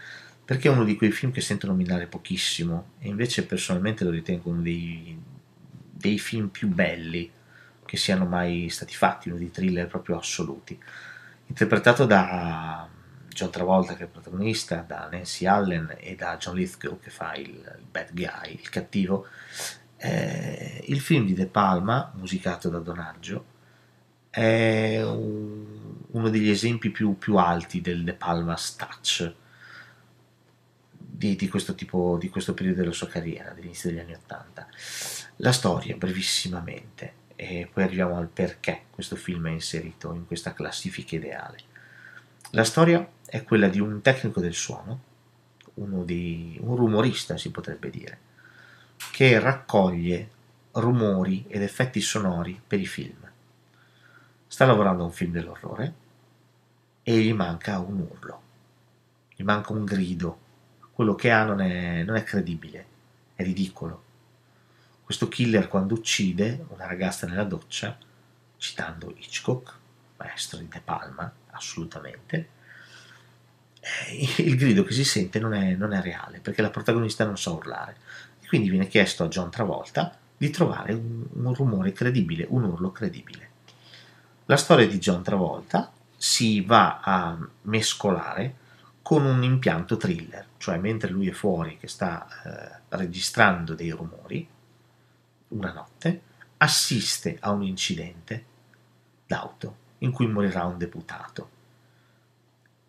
perché 0.44 0.66
è 0.66 0.72
uno 0.72 0.82
di 0.82 0.96
quei 0.96 1.12
film 1.12 1.30
che 1.30 1.40
sento 1.40 1.68
nominare 1.68 2.08
pochissimo 2.08 2.94
e 2.98 3.06
invece 3.06 3.46
personalmente 3.46 4.02
lo 4.02 4.10
ritengo 4.10 4.50
uno 4.50 4.62
dei, 4.62 5.16
dei 5.92 6.18
film 6.18 6.48
più 6.48 6.66
belli 6.66 7.30
che 7.84 7.96
siano 7.96 8.24
mai 8.24 8.68
stati 8.68 8.94
fatti, 8.94 9.28
uno 9.28 9.38
dei 9.38 9.52
thriller 9.52 9.86
proprio 9.86 10.18
assoluti. 10.18 10.76
Interpretato 11.46 12.04
da 12.04 12.88
John 13.28 13.50
Travolta 13.52 13.94
che 13.94 14.00
è 14.00 14.06
il 14.06 14.10
protagonista, 14.10 14.84
da 14.84 15.06
Nancy 15.08 15.46
Allen 15.46 15.94
e 16.00 16.16
da 16.16 16.36
John 16.36 16.56
Lithgow 16.56 16.98
che 16.98 17.10
fa 17.10 17.34
il, 17.34 17.50
il 17.50 17.86
bad 17.88 18.12
guy, 18.12 18.54
il 18.54 18.68
cattivo. 18.70 19.28
Eh, 20.04 20.82
il 20.88 21.00
film 21.00 21.24
di 21.24 21.32
De 21.32 21.46
Palma, 21.46 22.12
musicato 22.16 22.68
da 22.68 22.78
Donaggio, 22.78 23.52
è 24.28 25.02
un- 25.02 25.96
uno 26.10 26.28
degli 26.28 26.50
esempi 26.50 26.90
più, 26.90 27.16
più 27.16 27.36
alti 27.36 27.80
del 27.80 28.04
De 28.04 28.12
Palma's 28.12 28.76
touch 28.76 29.34
di, 30.90 31.36
di 31.36 31.48
questo 31.48 31.74
tipo, 31.74 32.18
di 32.20 32.28
questo 32.28 32.52
periodo 32.52 32.80
della 32.80 32.92
sua 32.92 33.08
carriera, 33.08 33.52
dell'inizio 33.52 33.88
degli 33.88 34.00
anni 34.00 34.12
Ottanta. 34.12 34.68
La 35.36 35.52
storia, 35.52 35.96
brevissimamente, 35.96 37.12
e 37.34 37.68
poi 37.72 37.84
arriviamo 37.84 38.16
al 38.18 38.28
perché 38.28 38.82
questo 38.90 39.16
film 39.16 39.46
è 39.48 39.52
inserito 39.52 40.12
in 40.12 40.26
questa 40.26 40.52
classifica 40.52 41.16
ideale. 41.16 41.58
La 42.50 42.64
storia 42.64 43.08
è 43.24 43.42
quella 43.42 43.68
di 43.68 43.80
un 43.80 44.02
tecnico 44.02 44.40
del 44.40 44.54
suono, 44.54 45.00
di, 45.74 46.58
un 46.60 46.76
rumorista 46.76 47.36
si 47.38 47.50
potrebbe 47.50 47.90
dire, 47.90 48.18
che 49.10 49.38
raccoglie 49.38 50.30
rumori 50.72 51.44
ed 51.48 51.62
effetti 51.62 52.00
sonori 52.00 52.60
per 52.66 52.80
i 52.80 52.86
film. 52.86 53.30
Sta 54.46 54.66
lavorando 54.66 55.02
a 55.02 55.06
un 55.06 55.12
film 55.12 55.32
dell'orrore 55.32 55.94
e 57.02 57.18
gli 57.18 57.32
manca 57.32 57.78
un 57.78 58.00
urlo, 58.00 58.42
gli 59.34 59.42
manca 59.42 59.72
un 59.72 59.84
grido, 59.84 60.38
quello 60.92 61.14
che 61.14 61.30
ha 61.30 61.44
non 61.44 61.60
è, 61.60 62.02
non 62.02 62.16
è 62.16 62.22
credibile, 62.24 62.86
è 63.34 63.42
ridicolo. 63.42 64.02
Questo 65.04 65.28
killer 65.28 65.68
quando 65.68 65.94
uccide 65.94 66.64
una 66.68 66.86
ragazza 66.86 67.26
nella 67.26 67.44
doccia, 67.44 67.96
citando 68.56 69.14
Hitchcock, 69.16 69.74
maestro 70.16 70.58
di 70.58 70.68
De 70.68 70.80
Palma, 70.82 71.30
assolutamente, 71.50 72.48
eh, 73.80 74.42
il 74.42 74.56
grido 74.56 74.82
che 74.82 74.94
si 74.94 75.04
sente 75.04 75.38
non 75.38 75.52
è, 75.52 75.74
non 75.74 75.92
è 75.92 76.00
reale 76.00 76.40
perché 76.40 76.62
la 76.62 76.70
protagonista 76.70 77.24
non 77.24 77.36
sa 77.36 77.50
urlare. 77.50 77.96
E 78.44 78.46
quindi 78.46 78.68
viene 78.68 78.88
chiesto 78.88 79.24
a 79.24 79.28
John 79.28 79.50
Travolta 79.50 80.14
di 80.36 80.50
trovare 80.50 80.92
un, 80.92 81.24
un 81.32 81.54
rumore 81.54 81.92
credibile, 81.92 82.44
un 82.50 82.64
urlo 82.64 82.92
credibile. 82.92 83.48
La 84.44 84.58
storia 84.58 84.86
di 84.86 84.98
John 84.98 85.22
Travolta 85.22 85.90
si 86.14 86.60
va 86.60 87.00
a 87.00 87.38
mescolare 87.62 88.56
con 89.00 89.24
un 89.24 89.42
impianto 89.42 89.96
thriller, 89.96 90.46
cioè 90.58 90.76
mentre 90.76 91.08
lui 91.08 91.28
è 91.28 91.32
fuori 91.32 91.78
che 91.78 91.88
sta 91.88 92.26
eh, 92.44 92.96
registrando 92.96 93.74
dei 93.74 93.90
rumori, 93.90 94.46
una 95.48 95.72
notte, 95.72 96.20
assiste 96.58 97.38
a 97.40 97.50
un 97.50 97.62
incidente 97.62 98.44
d'auto 99.26 99.76
in 99.98 100.10
cui 100.10 100.26
morirà 100.26 100.64
un 100.64 100.76
deputato. 100.76 101.50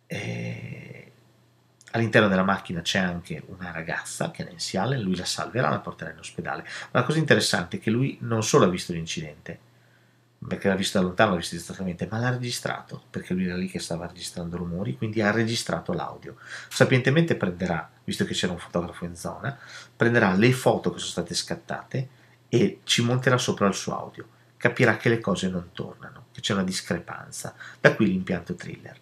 E 0.06 0.95
all'interno 1.96 2.28
della 2.28 2.44
macchina 2.44 2.82
c'è 2.82 3.00
anche 3.00 3.42
una 3.48 3.72
ragazza 3.72 4.30
che 4.30 4.44
è 4.44 4.46
Nancy 4.46 4.78
lui 5.02 5.16
la 5.16 5.26
salverà, 5.26 5.70
la 5.70 5.80
porterà 5.80 6.12
in 6.12 6.20
ospedale. 6.20 6.64
Ma 6.92 7.00
la 7.00 7.04
cosa 7.04 7.20
interessante 7.20 7.78
è 7.78 7.80
che 7.80 7.90
lui 7.90 8.18
non 8.22 8.44
solo 8.44 8.66
ha 8.66 8.70
visto 8.70 8.92
l'incidente, 8.92 9.60
perché 10.46 10.68
l'ha 10.68 10.76
visto 10.76 11.00
da 11.00 11.06
lontano, 11.06 11.32
l'ha 11.32 11.38
visto 11.38 11.56
distrattamente, 11.56 12.08
ma 12.12 12.20
l'ha 12.20 12.32
registrato, 12.32 13.02
perché 13.10 13.34
lui 13.34 13.46
era 13.46 13.56
lì 13.56 13.70
che 13.70 13.80
stava 13.80 14.06
registrando 14.08 14.58
rumori, 14.58 14.98
quindi 14.98 15.22
ha 15.22 15.32
registrato 15.32 15.94
l'audio. 15.94 16.36
Sapientemente 16.68 17.36
prenderà, 17.36 17.90
visto 18.04 18.26
che 18.26 18.34
c'era 18.34 18.52
un 18.52 18.60
fotografo 18.60 19.06
in 19.06 19.16
zona, 19.16 19.58
prenderà 19.96 20.34
le 20.34 20.52
foto 20.52 20.92
che 20.92 21.00
sono 21.00 21.12
state 21.12 21.34
scattate 21.34 22.10
e 22.50 22.82
ci 22.84 23.04
monterà 23.04 23.38
sopra 23.38 23.68
il 23.68 23.74
suo 23.74 23.98
audio. 23.98 24.28
Capirà 24.58 24.98
che 24.98 25.08
le 25.08 25.20
cose 25.20 25.48
non 25.48 25.70
tornano, 25.72 26.26
che 26.34 26.42
c'è 26.42 26.54
una 26.54 26.64
discrepanza. 26.64 27.56
Da 27.80 27.96
qui 27.96 28.08
l'impianto 28.08 28.54
thriller, 28.54 28.98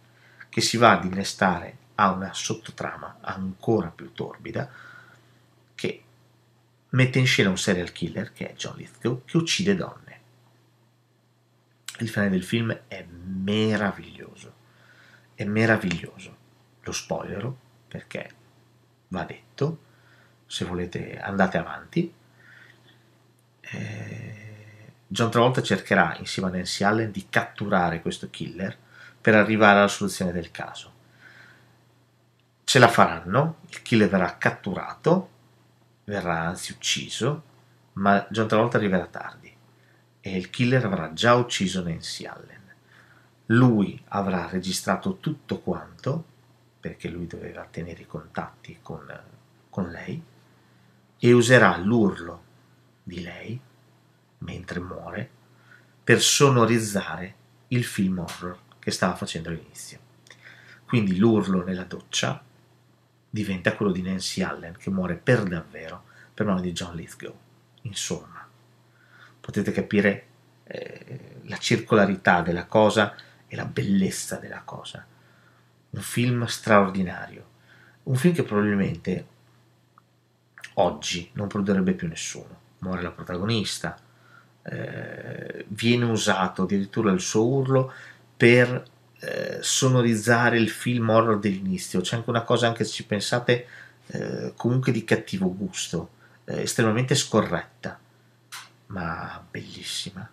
che 0.48 0.62
si 0.62 0.78
va 0.78 0.92
ad 0.92 1.06
innestare 1.06 1.78
a 1.96 2.12
una 2.12 2.34
sottotrama 2.34 3.18
ancora 3.22 3.90
più 3.90 4.12
torbida, 4.14 4.70
che 5.76 6.04
mette 6.90 7.20
in 7.20 7.26
scena 7.26 7.50
un 7.50 7.58
serial 7.58 7.92
killer, 7.92 8.32
che 8.32 8.52
è 8.52 8.54
John 8.54 8.76
Lithgow, 8.78 9.24
che 9.26 9.38
uccide 9.38 9.76
donne. 9.76 10.22
Il 12.00 12.10
finale 12.10 12.32
del 12.32 12.44
film 12.44 12.78
è 12.88 13.06
meraviglioso, 13.06 14.54
è 15.36 15.44
meraviglioso. 15.44 16.38
Lo 16.82 16.92
spoilerò 16.92 17.54
perché 17.88 18.32
va 19.10 19.24
detto, 19.24 19.80
se 20.46 20.66
volete 20.66 21.20
andate 21.20 21.58
avanti. 21.58 22.14
Eh, 23.62 24.44
John 25.08 25.30
Travolta 25.30 25.62
cercherà 25.62 26.16
insieme 26.18 26.50
a 26.50 26.52
Nancy 26.52 26.84
Allen 26.84 27.12
di 27.12 27.28
catturare 27.30 28.02
questo 28.02 28.30
killer 28.30 28.76
per 29.22 29.36
arrivare 29.36 29.80
alla 29.80 29.88
soluzione 29.88 30.32
del 30.32 30.52
caso. 30.52 30.93
Ce 32.64 32.80
la 32.80 32.88
faranno, 32.88 33.58
il 33.70 33.82
killer 33.82 34.10
verrà 34.10 34.38
catturato, 34.38 35.30
verrà 36.06 36.42
anzi 36.42 36.72
ucciso, 36.72 37.44
ma 37.94 38.26
John 38.30 38.48
Travolta 38.48 38.78
arriverà 38.78 39.06
tardi 39.06 39.56
e 40.26 40.38
il 40.38 40.50
killer 40.50 40.86
avrà 40.86 41.12
già 41.12 41.34
ucciso 41.36 41.84
Nancy 41.84 42.26
Allen. 42.26 42.62
Lui 43.48 44.02
avrà 44.08 44.48
registrato 44.48 45.18
tutto 45.18 45.60
quanto, 45.60 46.24
perché 46.80 47.10
lui 47.10 47.28
doveva 47.28 47.68
tenere 47.70 48.04
i 48.04 48.08
contatti 48.08 48.80
con, 48.82 49.06
con 49.70 49.90
lei, 49.90 50.24
e 51.20 51.32
userà 51.34 51.76
l'urlo 51.76 52.44
di 53.04 53.22
lei, 53.22 53.60
mentre 54.40 54.80
muore, 54.80 55.30
per 56.02 56.22
sonorizzare 56.22 57.36
il 57.68 57.84
film 57.84 58.20
horror 58.20 58.60
che 58.80 58.92
stava 58.92 59.16
facendo 59.16 59.50
all'inizio. 59.50 60.00
Quindi 60.86 61.18
l'urlo 61.18 61.66
nella 61.66 61.84
doccia 61.84 62.42
diventa 63.34 63.74
quello 63.74 63.92
di 63.92 64.04
Nancy 64.04 64.44
Allen, 64.44 64.78
che 64.78 64.92
muore 64.92 65.16
per 65.16 65.42
davvero 65.42 66.04
per 66.36 66.46
mano 66.46 66.62
di 66.62 66.72
John 66.72 66.96
Lithgow. 66.96 67.36
Insomma, 67.82 68.48
potete 69.40 69.72
capire 69.72 70.26
eh, 70.66 71.42
la 71.46 71.58
circolarità 71.58 72.42
della 72.42 72.66
cosa 72.66 73.16
e 73.48 73.56
la 73.56 73.66
bellezza 73.66 74.36
della 74.36 74.62
cosa. 74.64 75.04
Un 75.90 76.02
film 76.02 76.46
straordinario, 76.46 77.46
un 78.04 78.16
film 78.16 78.36
che 78.36 78.44
probabilmente 78.44 79.28
oggi 80.76 81.32
non 81.34 81.48
produrrebbe 81.48 81.94
più 81.94 82.08
nessuno, 82.08 82.60
muore 82.80 83.02
la 83.02 83.12
protagonista, 83.12 83.98
eh, 84.62 85.66
viene 85.70 86.06
usato 86.06 86.64
addirittura 86.64 87.12
il 87.12 87.20
suo 87.20 87.48
urlo 87.48 87.92
per 88.38 88.92
eh, 89.24 89.60
sonorizzare 89.62 90.58
il 90.58 90.70
film 90.70 91.10
horror 91.10 91.40
dell'inizio. 91.40 92.02
C'è 92.02 92.18
anche 92.18 92.30
una 92.30 92.44
cosa, 92.44 92.68
anche 92.68 92.84
se 92.84 92.92
ci 92.92 93.06
pensate, 93.06 93.68
eh, 94.08 94.54
comunque 94.56 94.92
di 94.92 95.06
cattivo 95.06 95.54
gusto, 95.56 96.10
eh, 96.44 96.62
estremamente 96.62 97.16
scorretta, 97.16 97.98
ma 98.88 99.46
bellissima. 99.50 100.30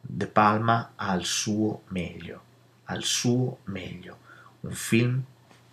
De 0.00 0.26
Palma 0.28 0.92
ha 0.94 1.14
il 1.14 1.24
suo 1.24 1.82
meglio, 1.88 2.42
al 2.84 3.02
suo 3.02 3.58
meglio. 3.64 4.26
Un 4.60 4.72
film 4.72 5.22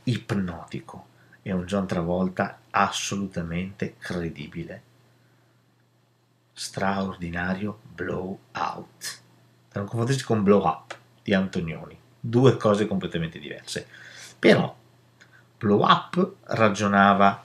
ipnotico 0.04 1.08
e 1.44 1.52
un 1.52 1.66
John 1.66 1.86
Travolta 1.86 2.62
assolutamente 2.72 3.96
credibile. 4.00 4.82
Straordinario 6.52 7.80
Blow 7.94 8.40
Out. 8.54 9.22
Da 9.72 9.80
non 9.80 9.88
confondersi 9.88 10.24
con 10.24 10.42
Blow 10.42 10.66
Up 10.66 10.98
di 11.22 11.34
Antonioni. 11.34 11.95
Due 12.28 12.58
cose 12.58 12.88
completamente 12.88 13.38
diverse. 13.38 13.88
Però 14.40 14.76
Blow 15.58 15.84
Up 15.84 16.34
ragionava 16.46 17.44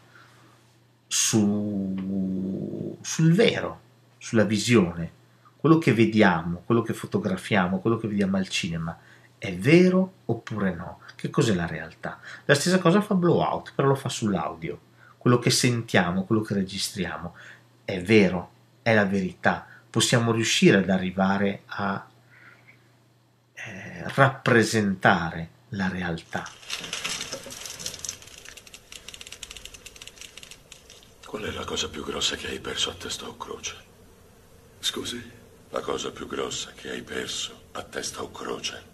su, 1.07 2.97
sul 3.01 3.33
vero, 3.35 3.81
sulla 4.17 4.45
visione, 4.45 5.19
quello 5.57 5.79
che 5.79 5.93
vediamo, 5.93 6.63
quello 6.65 6.83
che 6.83 6.95
fotografiamo, 6.95 7.81
quello 7.81 7.99
che 7.99 8.09
vediamo 8.09 8.39
al 8.39 8.49
cinema, 8.49 8.97
è 9.37 9.55
vero 9.55 10.13
oppure 10.27 10.75
no? 10.75 11.01
Che 11.15 11.29
cos'è 11.29 11.55
la 11.55 11.67
realtà? 11.67 12.19
La 12.47 12.55
stessa 12.55 12.79
cosa 12.79 13.03
fa 13.03 13.15
Blowout, 13.15 13.73
però 13.75 13.89
lo 13.89 13.95
fa 13.95 14.09
sull'audio. 14.09 14.81
Quello 15.19 15.39
che 15.39 15.51
sentiamo, 15.51 16.25
quello 16.25 16.41
che 16.41 16.55
registriamo, 16.55 17.35
è 17.85 18.01
vero, 18.03 18.51
è 18.81 18.95
la 18.95 19.05
verità. 19.05 19.67
Possiamo 19.91 20.33
riuscire 20.33 20.79
ad 20.79 20.89
arrivare 20.89 21.63
a 21.67 22.10
rappresentare 24.07 25.51
la 25.71 25.89
realtà. 25.89 26.49
Qual 31.25 31.43
è 31.43 31.51
la 31.53 31.65
cosa 31.65 31.89
più 31.89 32.05
grossa 32.05 32.37
che 32.37 32.49
hai 32.49 32.59
perso 32.59 32.91
a 32.91 32.95
testa 32.95 33.29
o 33.29 33.37
croce? 33.37 33.77
Scusi? 34.81 35.39
La 35.71 35.81
cosa 35.81 36.11
più 36.11 36.27
grossa 36.27 36.73
che 36.73 36.91
hai 36.91 37.03
perso 37.03 37.67
a 37.73 37.83
testa 37.83 38.23
o 38.23 38.31
croce? 38.33 38.85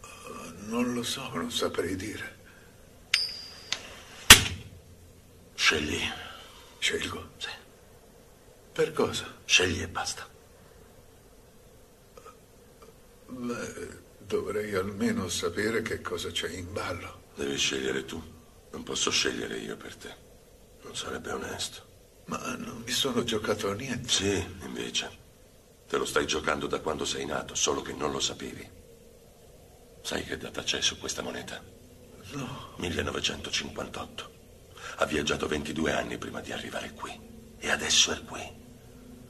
Uh, 0.00 0.66
non 0.66 0.92
lo 0.92 1.04
so, 1.04 1.28
non 1.34 1.52
saprei 1.52 1.94
dire. 1.94 2.38
Scegli. 5.54 6.00
Scelgo? 6.78 7.30
Sì. 7.36 7.50
Per 8.72 8.92
cosa? 8.92 9.32
Scegli 9.44 9.82
e 9.82 9.88
basta. 9.88 10.26
Beh, 13.30 13.98
dovrei 14.18 14.74
almeno 14.74 15.28
sapere 15.28 15.82
che 15.82 16.00
cosa 16.00 16.30
c'è 16.30 16.48
in 16.50 16.72
ballo. 16.72 17.22
Devi 17.34 17.56
scegliere 17.56 18.04
tu. 18.04 18.20
Non 18.72 18.82
posso 18.82 19.10
scegliere 19.10 19.58
io 19.58 19.76
per 19.76 19.94
te. 19.96 20.14
Non 20.82 20.96
sarebbe 20.96 21.32
onesto. 21.32 21.88
Ma 22.26 22.56
non 22.56 22.82
mi 22.84 22.92
sono 22.92 23.22
giocato 23.24 23.70
a 23.70 23.74
niente. 23.74 24.08
Sì, 24.08 24.44
invece. 24.62 25.18
Te 25.88 25.96
lo 25.96 26.04
stai 26.04 26.26
giocando 26.26 26.66
da 26.66 26.80
quando 26.80 27.04
sei 27.04 27.24
nato, 27.24 27.54
solo 27.54 27.82
che 27.82 27.92
non 27.92 28.12
lo 28.12 28.20
sapevi. 28.20 28.68
Sai 30.02 30.24
che 30.24 30.36
data 30.36 30.62
c'è 30.62 30.80
su 30.80 30.98
questa 30.98 31.22
moneta? 31.22 31.62
No. 32.32 32.74
1958. 32.76 34.30
Ha 34.96 35.04
viaggiato 35.06 35.46
22 35.46 35.92
anni 35.92 36.18
prima 36.18 36.40
di 36.40 36.52
arrivare 36.52 36.92
qui. 36.92 37.18
E 37.58 37.70
adesso 37.70 38.12
è 38.12 38.22
qui. 38.24 38.42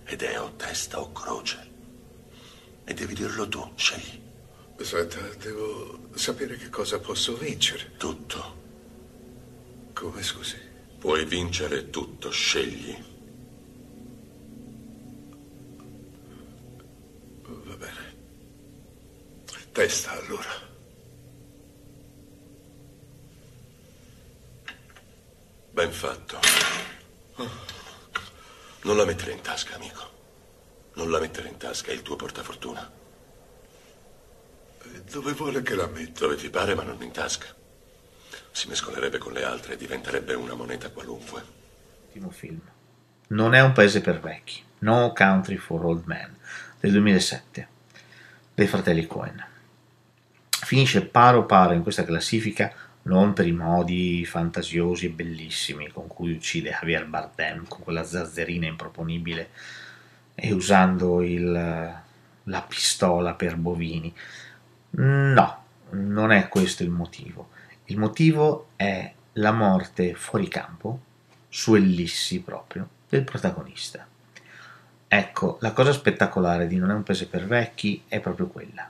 Ed 0.05 0.23
è 0.23 0.41
o 0.41 0.55
testa 0.57 1.01
o 1.01 1.13
croce. 1.13 1.71
E 2.85 2.95
devi 2.95 3.15
dirlo 3.15 3.49
tu, 3.49 3.73
scegli. 3.77 4.21
Aspetta, 4.79 5.21
devo 5.39 6.09
sapere 6.15 6.57
che 6.57 6.71
cosa 6.71 6.99
posso 6.99 7.37
vincere. 7.37 7.93
Tutto. 7.97 8.59
Come 9.93 10.23
scusi? 10.23 10.57
Puoi 10.99 11.25
vincere 11.25 11.91
tutto, 11.91 12.31
scegli. 12.31 12.97
Va 17.43 17.75
bene. 17.77 18.17
Testa 19.73 20.11
allora. 20.13 20.69
Ben 25.73 25.93
fatto. 25.93 26.39
Non 28.83 28.97
la 28.97 29.05
mettere 29.05 29.33
in 29.33 29.41
tasca, 29.41 29.75
amico. 29.77 30.10
Non 30.95 31.11
la 31.11 31.21
mettere 31.21 31.49
in 31.49 31.57
tasca, 31.57 31.91
è 31.91 31.95
il 31.95 32.03
tuo 32.03 32.17
portafortuna. 32.17 32.91
Dove 35.11 35.33
vuole 35.33 35.63
che 35.63 35.75
la 35.75 35.87
metta? 35.87 36.21
Dove 36.21 36.37
ti 36.37 36.51
pare, 36.51 36.75
ma 36.75 36.83
non 36.83 37.03
in 37.03 37.11
tasca. 37.11 37.47
Si 38.51 38.69
mescolerebbe 38.69 39.19
con 39.19 39.33
le 39.33 39.45
altre 39.45 39.75
e 39.75 39.77
diventerebbe 39.77 40.35
una 40.35 40.55
moneta 40.55 40.91
qualunque. 40.91 41.43
Ultimo 42.07 42.31
film. 42.31 42.61
Non 43.29 43.55
è 43.55 43.61
un 43.61 43.73
paese 43.73 44.01
per 44.01 44.21
vecchi. 44.21 44.63
No 44.81 45.13
Country 45.15 45.57
for 45.57 45.85
Old 45.85 46.05
Men 46.07 46.37
del 46.81 46.93
2007 46.93 47.69
dei 48.55 48.67
fratelli 48.67 49.07
Cohen. 49.07 49.45
Finisce 50.49 51.07
paro 51.07 51.47
paro 51.47 51.73
in 51.73 51.83
questa 51.83 52.05
classifica 52.05 52.73
non 53.03 53.33
per 53.33 53.47
i 53.47 53.53
modi 53.53 54.25
fantasiosi 54.27 55.07
e 55.07 55.11
bellissimi 55.11 55.89
con 55.89 56.07
cui 56.07 56.33
uccide 56.33 56.71
Javier 56.71 57.07
Bardem 57.07 57.67
con 57.67 57.81
quella 57.81 58.05
zazzerina 58.05 58.67
improponibile 58.67 59.51
e 60.41 60.53
usando 60.53 61.23
il, 61.23 61.53
la 62.45 62.63
pistola 62.63 63.35
per 63.35 63.57
bovini. 63.57 64.13
No, 64.91 65.65
non 65.91 66.33
è 66.33 66.49
questo 66.49 66.83
il 66.83 66.89
motivo. 66.89 67.51
Il 67.85 67.99
motivo 67.99 68.69
è 68.77 69.13
la 69.35 69.53
morte 69.53 70.15
fuori 70.15 70.49
campo, 70.49 71.01
su 71.49 71.75
ellissi 71.75 72.41
proprio, 72.41 72.89
del 73.09 73.23
protagonista. 73.23 74.07
Ecco, 75.07 75.59
la 75.61 75.73
cosa 75.73 75.93
spettacolare 75.93 76.67
di 76.67 76.77
Non 76.77 76.91
è 76.91 76.95
un 76.95 77.03
paese 77.03 77.27
per 77.27 77.47
vecchi 77.47 78.05
è 78.09 78.21
proprio 78.21 78.47
quella. 78.47 78.89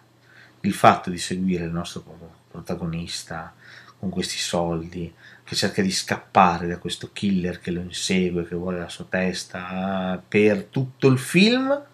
Il 0.61 0.75
fatto 0.75 1.11
di 1.11 1.19
seguire 1.19 1.65
il 1.65 1.73
nostro 1.73 2.05
protagonista 2.49 3.53
con 3.99 4.11
questi 4.11 4.39
soldi, 4.39 5.13
che 5.51 5.57
cerca 5.57 5.83
di 5.83 5.91
scappare 5.91 6.69
da 6.69 6.79
questo 6.79 7.11
killer 7.13 7.59
che 7.59 7.73
lo 7.73 7.81
insegue, 7.81 8.47
che 8.47 8.55
vuole 8.55 8.79
la 8.79 8.89
sua 8.89 9.07
testa 9.07 10.23
per 10.29 10.67
tutto 10.67 11.09
il 11.09 11.19
film 11.19 11.87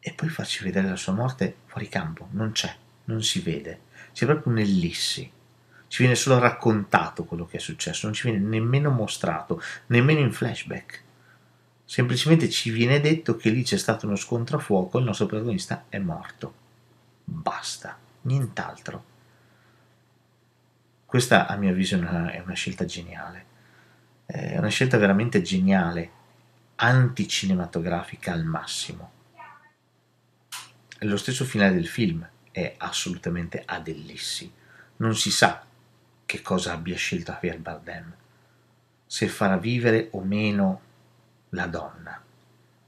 e 0.00 0.12
poi 0.12 0.28
farci 0.28 0.64
vedere 0.64 0.88
la 0.88 0.96
sua 0.96 1.12
morte 1.12 1.58
fuori 1.66 1.88
campo. 1.88 2.26
Non 2.32 2.50
c'è, 2.50 2.74
non 3.04 3.22
si 3.22 3.38
vede. 3.38 3.82
C'è 4.12 4.26
proprio 4.26 4.52
un'ellissi. 4.52 5.30
Ci 5.86 6.02
viene 6.02 6.16
solo 6.16 6.40
raccontato 6.40 7.22
quello 7.22 7.46
che 7.46 7.58
è 7.58 7.60
successo, 7.60 8.06
non 8.06 8.14
ci 8.14 8.28
viene 8.28 8.44
nemmeno 8.44 8.90
mostrato, 8.90 9.62
nemmeno 9.86 10.18
in 10.18 10.32
flashback. 10.32 11.02
Semplicemente 11.84 12.50
ci 12.50 12.70
viene 12.70 12.98
detto 12.98 13.36
che 13.36 13.50
lì 13.50 13.62
c'è 13.62 13.78
stato 13.78 14.06
uno 14.06 14.16
scontro 14.16 14.56
a 14.56 14.60
fuoco 14.60 14.96
e 14.96 15.00
il 15.00 15.06
nostro 15.06 15.26
protagonista 15.26 15.84
è 15.88 15.98
morto. 15.98 16.54
Basta, 17.22 17.96
nient'altro. 18.22 19.09
Questa 21.10 21.48
a 21.48 21.56
mio 21.56 21.70
avviso 21.70 21.96
è 21.96 21.98
una, 21.98 22.30
è 22.30 22.38
una 22.38 22.54
scelta 22.54 22.84
geniale. 22.84 23.44
È 24.26 24.56
una 24.58 24.68
scelta 24.68 24.96
veramente 24.96 25.42
geniale, 25.42 26.10
anticinematografica 26.76 28.32
al 28.32 28.44
massimo. 28.44 29.10
Lo 31.00 31.16
stesso 31.16 31.44
finale 31.44 31.74
del 31.74 31.88
film 31.88 32.24
è 32.52 32.74
assolutamente 32.76 33.60
adellissi. 33.66 34.52
Non 34.98 35.16
si 35.16 35.32
sa 35.32 35.66
che 36.24 36.42
cosa 36.42 36.74
abbia 36.74 36.94
scelto 36.94 37.32
Javier 37.32 37.58
Bardem, 37.58 38.14
se 39.04 39.26
farà 39.26 39.56
vivere 39.56 40.10
o 40.12 40.20
meno 40.20 40.80
la 41.48 41.66
donna. 41.66 42.22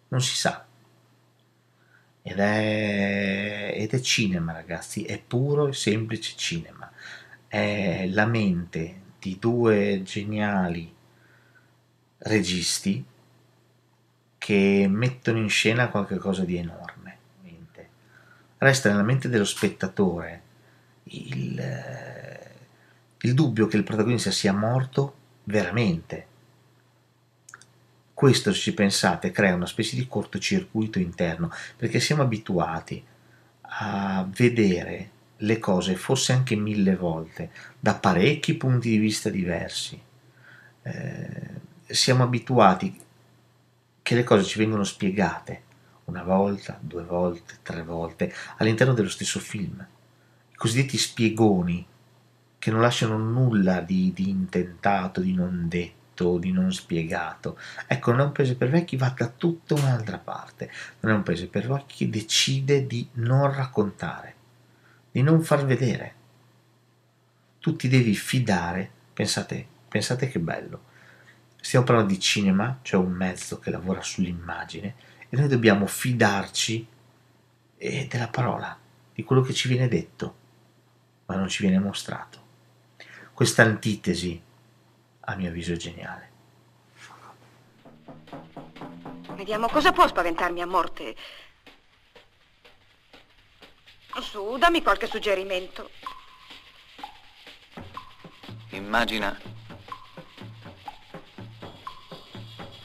Non 0.07 0.23
si 0.23 0.37
sa. 0.37 0.65
Ed 2.23 2.39
è, 2.39 3.75
ed 3.75 3.93
è 3.93 4.01
cinema, 4.01 4.53
ragazzi, 4.53 5.03
è 5.03 5.21
puro 5.21 5.67
e 5.67 5.73
semplice 5.73 6.37
cinema. 6.37 6.89
È 7.53 8.07
la 8.07 8.25
mente 8.25 9.01
di 9.19 9.37
due 9.39 10.01
geniali 10.03 10.91
registi 12.17 13.05
che 14.39 14.87
mettono 14.89 15.37
in 15.37 15.51
scena 15.51 15.91
qualcosa 15.91 16.47
di 16.47 16.57
enorme. 16.57 17.19
Resta 18.57 18.89
nella 18.89 19.03
mente 19.03 19.29
dello 19.29 19.45
spettatore 19.45 20.43
il, 21.03 21.63
il 23.21 23.35
dubbio 23.35 23.67
che 23.67 23.77
il 23.77 23.85
protagonista 23.85 24.31
sia 24.31 24.55
morto 24.55 25.15
veramente. 25.45 26.27
Questo, 28.15 28.55
se 28.55 28.61
ci 28.61 28.73
pensate, 28.73 29.31
crea 29.31 29.55
una 29.55 29.67
specie 29.67 29.95
di 29.95 30.07
cortocircuito 30.07 30.99
interno, 30.99 31.51
perché 31.77 32.01
siamo 32.01 32.23
abituati 32.23 33.05
a 33.61 34.27
vedere 34.27 35.11
le 35.43 35.59
cose, 35.59 35.97
forse 35.97 36.33
anche 36.33 36.57
mille 36.57 36.97
volte, 36.97 37.51
da 37.79 37.95
parecchi 37.95 38.55
punti 38.55 38.89
di 38.91 38.99
vista 38.99 39.29
diversi. 39.29 40.01
Eh, 40.83 41.51
siamo 41.87 42.23
abituati 42.25 42.99
che 44.03 44.15
le 44.15 44.25
cose 44.25 44.45
ci 44.45 44.59
vengono 44.59 44.85
spiegate 44.85 45.63
una 46.07 46.23
volta, 46.23 46.79
due 46.81 47.05
volte, 47.05 47.59
tre 47.63 47.83
volte 47.83 48.33
all'interno 48.59 48.95
dello 48.95 49.09
stesso 49.09 49.39
film. 49.39 49.87
I 50.51 50.55
cosiddetti 50.55 50.99
spiegoni 50.99 51.87
che 52.59 52.71
non 52.71 52.81
lasciano 52.81 53.17
nulla 53.17 53.81
di, 53.81 54.13
di 54.15 54.29
intentato, 54.29 55.21
di 55.21 55.35
non 55.35 55.67
detto, 55.69 56.39
di 56.39 56.53
non 56.53 56.73
spiegato. 56.73 57.59
Ecco, 57.87 58.13
non 58.13 58.21
è 58.21 58.25
un 58.25 58.33
paese 58.33 58.55
per 58.55 58.71
vecchi, 58.71 58.97
va 58.97 59.13
da 59.17 59.27
tutta 59.27 59.75
un'altra 59.75 60.19
parte. 60.19 60.71
Non 61.01 61.13
è 61.13 61.15
un 61.17 61.23
paese 61.25 61.49
per 61.49 61.67
vecchi 61.67 62.05
che 62.05 62.11
decide 62.11 62.87
di 62.87 63.09
non 63.15 63.53
raccontare, 63.53 64.32
di 65.13 65.23
non 65.23 65.43
far 65.43 65.65
vedere. 65.65 66.15
Tu 67.61 67.77
ti 67.77 67.87
devi 67.87 68.15
fidare, 68.15 68.91
pensate, 69.13 69.67
pensate 69.89 70.29
che 70.29 70.41
bello. 70.41 70.91
Stiamo 71.61 71.85
parlando 71.85 72.13
di 72.13 72.19
cinema, 72.19 72.81
cioè 72.83 73.01
un 73.01 73.13
mezzo 73.13 73.61
che 73.61 73.71
lavora 73.71 74.03
sull'immagine, 74.03 74.95
e 75.29 75.37
noi 75.37 75.47
dobbiamo 75.47 75.87
fidarci 75.87 76.87
eh, 77.77 78.07
della 78.11 78.29
parola, 78.29 78.77
di 79.15 79.23
quello 79.23 79.43
che 79.43 79.53
ci 79.53 79.69
viene 79.69 79.87
detto, 79.87 80.35
ma 81.27 81.37
non 81.37 81.49
ci 81.49 81.63
viene 81.63 81.79
mostrato. 81.79 82.41
Questa 83.33 83.63
antitesi, 83.63 84.41
a 85.21 85.37
mio 85.37 85.49
avviso, 85.51 85.73
è 85.73 85.77
geniale. 85.77 86.31
Vediamo 89.35 89.69
cosa 89.69 89.93
può 89.93 90.07
spaventarmi 90.07 90.61
a 90.61 90.67
morte. 90.67 91.15
Su, 94.21 94.57
dammi 94.57 94.83
qualche 94.83 95.07
suggerimento. 95.07 95.91
Immagina 98.71 99.39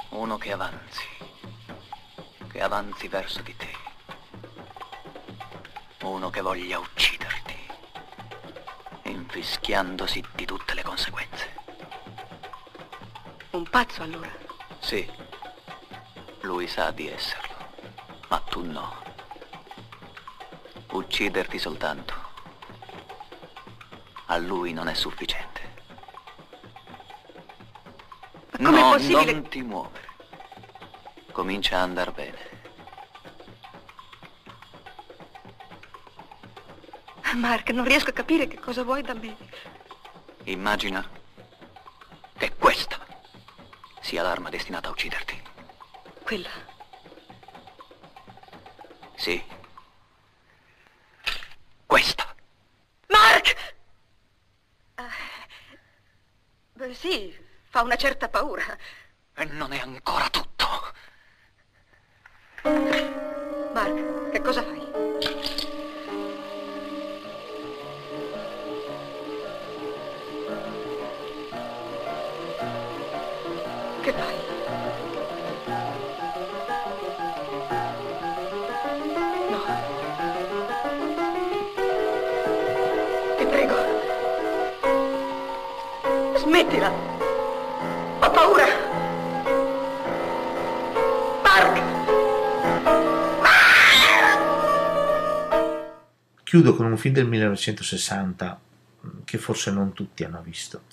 uno 0.09 0.37
che 0.37 0.51
avanzi, 0.51 1.07
che 2.49 2.61
avanzi 2.61 3.07
verso 3.07 3.41
di 3.41 3.55
te. 3.55 3.75
Uno 6.01 6.29
che 6.29 6.41
voglia 6.41 6.79
ucciderti, 6.79 7.55
infischiandosi 9.03 10.23
di 10.33 10.45
tutte 10.45 10.73
le 10.73 10.83
conseguenze. 10.83 11.55
Un 13.51 13.63
pazzo 13.69 14.01
allora. 14.01 14.31
Sì, 14.79 15.09
lui 16.41 16.67
sa 16.67 16.91
di 16.91 17.09
esserlo, 17.09 17.55
ma 18.29 18.39
tu 18.39 18.63
no. 18.63 19.06
Ucciderti 21.07 21.57
soltanto. 21.57 22.13
A 24.25 24.37
lui 24.37 24.73
non 24.73 24.89
è 24.89 24.93
sufficiente. 24.93 25.61
Ma 28.59 28.69
no, 28.69 28.91
possibile- 28.91 29.31
non 29.31 29.47
ti 29.47 29.61
muovere. 29.61 30.05
Comincia 31.31 31.77
a 31.77 31.81
andar 31.83 32.11
bene. 32.11 32.55
Mark, 37.35 37.69
non 37.69 37.85
riesco 37.85 38.09
a 38.09 38.13
capire 38.13 38.47
che 38.47 38.59
cosa 38.59 38.83
vuoi 38.83 39.01
da 39.01 39.13
me. 39.13 39.35
Immagina 40.43 41.07
che 42.37 42.53
questa 42.55 42.97
sia 44.01 44.23
l'arma 44.23 44.49
destinata 44.49 44.89
a 44.89 44.91
ucciderti. 44.91 45.41
Quella. 46.23 46.49
Sì. 49.15 49.55
Questa. 51.85 52.35
Mark! 53.07 53.75
Ah, 54.95 55.09
beh, 56.73 56.93
sì, 56.93 57.33
fa 57.77 57.83
una 57.83 57.95
certa 57.95 58.27
paura. 58.27 58.75
E 59.35 59.45
non 59.45 59.71
è 59.71 59.79
ancora 59.79 60.27
Chiudo 96.57 96.75
con 96.75 96.87
un 96.87 96.97
film 96.97 97.13
del 97.13 97.27
1960 97.27 98.59
mh, 98.99 99.09
che 99.25 99.37
forse 99.37 99.69
non 99.69 99.93
tutti 99.93 100.23
hanno 100.23 100.41
visto. 100.41 100.85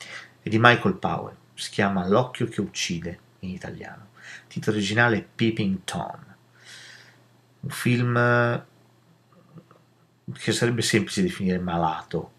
È 0.42 0.50
di 0.50 0.58
Michael 0.58 0.96
Powell, 0.96 1.34
si 1.54 1.70
chiama 1.70 2.06
L'occhio 2.06 2.48
che 2.48 2.60
uccide 2.60 3.18
in 3.38 3.48
italiano. 3.48 4.08
Titolo 4.46 4.76
originale 4.76 5.16
è 5.16 5.24
Peeping 5.24 5.78
Tom. 5.84 6.36
Un 7.60 7.70
film 7.70 8.14
eh, 8.14 8.64
che 10.34 10.52
sarebbe 10.52 10.82
semplice 10.82 11.22
definire 11.22 11.58
malato, 11.58 12.32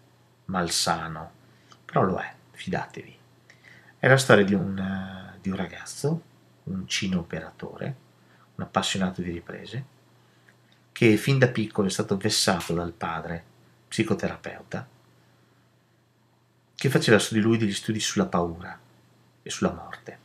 malsano, 0.44 1.32
però 1.84 2.04
lo 2.04 2.18
è, 2.18 2.32
fidatevi. 2.52 3.18
È 3.98 4.06
la 4.06 4.18
storia 4.18 4.44
di 4.44 4.54
un, 4.54 4.78
eh, 4.78 5.38
di 5.40 5.48
un 5.48 5.56
ragazzo, 5.56 6.22
un 6.62 6.86
cine 6.86 7.16
operatore, 7.16 7.96
un 8.54 8.62
appassionato 8.62 9.20
di 9.20 9.32
riprese, 9.32 9.94
che 10.96 11.18
fin 11.18 11.38
da 11.38 11.48
piccolo 11.48 11.88
è 11.88 11.90
stato 11.90 12.16
vessato 12.16 12.72
dal 12.72 12.94
padre, 12.94 13.44
psicoterapeuta, 13.86 14.88
che 16.74 16.88
faceva 16.88 17.18
su 17.18 17.34
di 17.34 17.40
lui 17.40 17.58
degli 17.58 17.74
studi 17.74 18.00
sulla 18.00 18.24
paura 18.24 18.80
e 19.42 19.50
sulla 19.50 19.72
morte. 19.72 20.18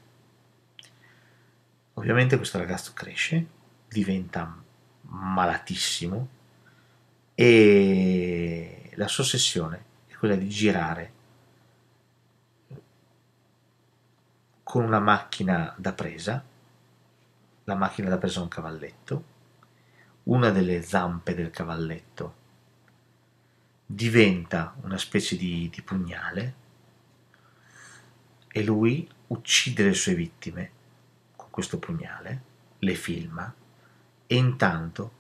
Ovviamente 1.95 2.37
questo 2.37 2.57
ragazzo 2.57 2.93
cresce, 2.93 3.45
diventa 3.89 4.63
malatissimo 5.01 6.29
e 7.35 8.91
la 8.93 9.09
sua 9.09 9.25
ossessione 9.25 9.83
è 10.07 10.13
quella 10.13 10.35
di 10.35 10.47
girare 10.47 11.11
con 14.63 14.85
una 14.85 15.01
macchina 15.01 15.75
da 15.77 15.91
presa, 15.91 16.41
la 17.65 17.75
macchina 17.75 18.07
da 18.07 18.17
presa 18.17 18.39
è 18.39 18.43
un 18.43 18.47
cavalletto, 18.47 19.30
una 20.23 20.51
delle 20.51 20.81
zampe 20.81 21.33
del 21.33 21.49
cavalletto 21.49 22.35
diventa 23.85 24.75
una 24.81 24.97
specie 24.97 25.35
di, 25.35 25.69
di 25.69 25.81
pugnale 25.81 26.55
e 28.47 28.63
lui 28.63 29.09
uccide 29.27 29.83
le 29.83 29.93
sue 29.93 30.13
vittime 30.13 30.71
con 31.35 31.49
questo 31.49 31.79
pugnale, 31.79 32.41
le 32.79 32.95
filma 32.95 33.53
e 34.27 34.35
intanto 34.35 35.11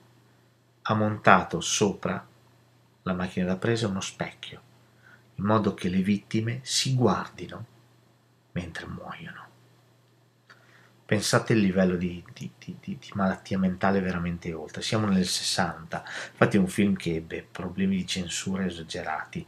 ha 0.83 0.93
montato 0.93 1.61
sopra 1.61 2.25
la 3.03 3.13
macchina 3.13 3.45
da 3.45 3.57
presa 3.57 3.87
uno 3.87 4.01
specchio 4.01 4.61
in 5.35 5.45
modo 5.45 5.73
che 5.73 5.89
le 5.89 6.01
vittime 6.01 6.59
si 6.63 6.95
guardino 6.95 7.65
mentre 8.51 8.85
muoiono. 8.85 9.50
Pensate 11.11 11.51
al 11.51 11.59
livello 11.59 11.97
di, 11.97 12.23
di- 12.33 12.49
di- 12.57 12.77
di- 12.79 12.97
malattia 13.15 13.59
mentale 13.59 13.99
veramente 13.99 14.53
oltre. 14.53 14.81
Siamo 14.81 15.07
nel 15.07 15.25
60, 15.25 16.05
infatti 16.31 16.55
è 16.55 16.59
un 16.61 16.69
film 16.69 16.95
che 16.95 17.15
ebbe 17.15 17.45
problemi 17.51 17.97
di 17.97 18.07
censura 18.07 18.65
esagerati 18.65 19.45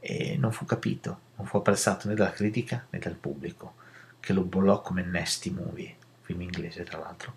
e 0.00 0.38
non 0.38 0.50
fu 0.50 0.64
capito, 0.64 1.18
non 1.36 1.46
fu 1.46 1.58
apprezzato 1.58 2.08
né 2.08 2.14
dalla 2.14 2.32
critica 2.32 2.86
né 2.88 2.98
dal 2.98 3.16
pubblico, 3.16 3.74
che 4.18 4.32
lo 4.32 4.44
bollò 4.44 4.80
come 4.80 5.02
nasty 5.02 5.50
movie, 5.50 5.94
film 6.22 6.40
inglese 6.40 6.84
tra 6.84 6.96
l'altro. 6.96 7.34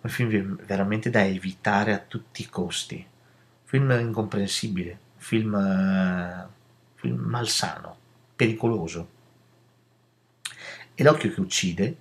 Un 0.00 0.08
film 0.08 0.58
veramente 0.64 1.10
da 1.10 1.26
evitare 1.26 1.92
a 1.92 1.98
tutti 1.98 2.40
i 2.40 2.48
costi, 2.48 3.06
film 3.64 3.90
incomprensibile, 4.00 4.98
film, 5.18 5.54
eh, 5.54 6.46
film 6.94 7.18
malsano, 7.18 7.98
pericoloso. 8.34 9.08
E 10.94 11.02
l'occhio 11.02 11.30
che 11.30 11.40
uccide 11.40 11.96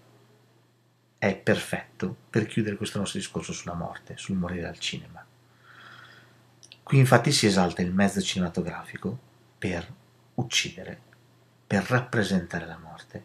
è 1.17 1.35
perfetto 1.35 2.15
per 2.29 2.45
chiudere 2.45 2.75
questo 2.75 2.99
nostro 2.99 3.19
discorso 3.19 3.53
sulla 3.53 3.73
morte, 3.73 4.17
sul 4.17 4.37
morire 4.37 4.67
al 4.67 4.79
cinema. 4.79 5.25
Qui 6.83 6.97
infatti 6.97 7.31
si 7.31 7.47
esalta 7.47 7.81
il 7.81 7.93
mezzo 7.93 8.21
cinematografico 8.21 9.17
per 9.57 9.91
uccidere, 10.35 11.01
per 11.65 11.83
rappresentare 11.83 12.65
la 12.65 12.77
morte, 12.77 13.23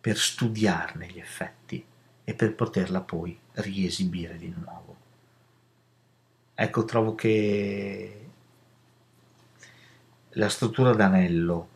per 0.00 0.16
studiarne 0.16 1.08
gli 1.08 1.18
effetti 1.18 1.84
e 2.24 2.34
per 2.34 2.54
poterla 2.54 3.00
poi 3.00 3.38
riesibire 3.52 4.36
di 4.36 4.54
nuovo. 4.56 4.96
Ecco, 6.54 6.84
trovo 6.84 7.14
che 7.14 8.28
la 10.30 10.48
struttura 10.48 10.92
d'anello 10.94 11.68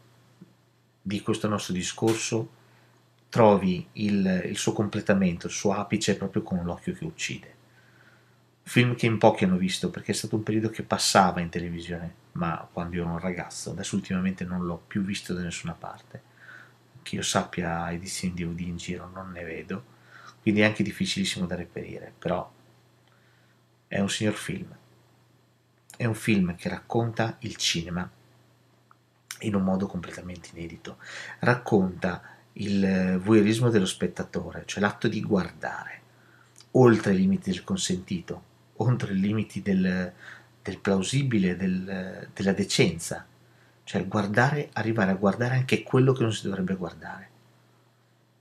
di 1.02 1.20
questo 1.20 1.48
nostro 1.48 1.74
discorso 1.74 2.60
trovi 3.32 3.88
il, 3.92 4.42
il 4.44 4.58
suo 4.58 4.74
completamento, 4.74 5.46
il 5.46 5.54
suo 5.54 5.72
apice 5.72 6.18
proprio 6.18 6.42
con 6.42 6.62
l'occhio 6.64 6.92
che 6.92 7.06
uccide. 7.06 7.54
Film 8.62 8.94
che 8.94 9.06
in 9.06 9.16
pochi 9.16 9.44
hanno 9.44 9.56
visto 9.56 9.88
perché 9.88 10.12
è 10.12 10.14
stato 10.14 10.36
un 10.36 10.42
periodo 10.42 10.68
che 10.68 10.82
passava 10.82 11.40
in 11.40 11.48
televisione, 11.48 12.14
ma 12.32 12.68
quando 12.70 12.96
io 12.96 13.04
ero 13.04 13.12
un 13.12 13.18
ragazzo, 13.18 13.70
adesso 13.70 13.96
ultimamente 13.96 14.44
non 14.44 14.66
l'ho 14.66 14.76
più 14.86 15.00
visto 15.00 15.32
da 15.32 15.40
nessuna 15.40 15.72
parte. 15.72 16.22
Che 17.00 17.14
io 17.14 17.22
sappia 17.22 17.90
edizioni 17.90 18.34
DVD 18.34 18.60
in 18.60 18.76
giro 18.76 19.08
non 19.08 19.30
ne 19.30 19.44
vedo, 19.44 19.82
quindi 20.42 20.60
è 20.60 20.64
anche 20.64 20.82
difficilissimo 20.82 21.46
da 21.46 21.54
reperire, 21.54 22.12
però 22.18 22.52
è 23.88 23.98
un 23.98 24.10
signor 24.10 24.34
film. 24.34 24.76
È 25.96 26.04
un 26.04 26.14
film 26.14 26.54
che 26.54 26.68
racconta 26.68 27.38
il 27.40 27.56
cinema 27.56 28.06
in 29.38 29.54
un 29.54 29.62
modo 29.62 29.86
completamente 29.86 30.50
inedito. 30.52 30.98
Racconta 31.38 32.40
il 32.54 33.18
voyeurismo 33.22 33.70
dello 33.70 33.86
spettatore, 33.86 34.64
cioè 34.66 34.80
l'atto 34.80 35.08
di 35.08 35.22
guardare 35.22 36.00
oltre 36.72 37.12
i 37.12 37.16
limiti 37.16 37.50
del 37.50 37.64
consentito, 37.64 38.42
oltre 38.76 39.12
i 39.12 39.20
limiti 39.20 39.62
del, 39.62 40.12
del 40.62 40.78
plausibile, 40.78 41.56
del, 41.56 42.28
della 42.32 42.52
decenza, 42.52 43.26
cioè 43.84 44.06
guardare, 44.06 44.70
arrivare 44.74 45.10
a 45.10 45.16
guardare 45.16 45.56
anche 45.56 45.82
quello 45.82 46.12
che 46.12 46.22
non 46.22 46.32
si 46.32 46.46
dovrebbe 46.46 46.76
guardare, 46.76 47.30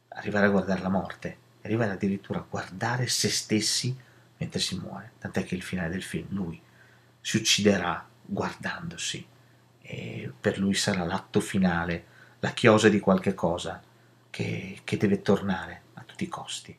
arrivare 0.09 0.45
a 0.45 0.49
guardare 0.49 0.81
la 0.81 0.89
morte, 0.89 1.37
arrivare 1.63 1.91
addirittura 1.91 2.39
a 2.39 2.45
guardare 2.47 3.07
se 3.07 3.29
stessi 3.29 3.95
mentre 4.37 4.59
si 4.59 4.77
muore, 4.77 5.11
tant'è 5.19 5.43
che 5.43 5.55
il 5.55 5.61
finale 5.61 5.89
del 5.89 6.03
film 6.03 6.27
lui 6.29 6.59
si 7.19 7.37
ucciderà 7.37 8.07
guardandosi. 8.25 9.27
E 9.83 10.31
per 10.39 10.57
lui 10.57 10.73
sarà 10.73 11.03
l'atto 11.03 11.39
finale, 11.39 12.05
la 12.39 12.51
chiosa 12.51 12.87
di 12.89 12.99
qualche 12.99 13.33
cosa 13.33 13.81
che, 14.31 14.79
che 14.83 14.97
deve 14.97 15.21
tornare 15.21 15.83
a 15.93 16.03
tutti 16.03 16.23
i 16.23 16.27
costi. 16.27 16.75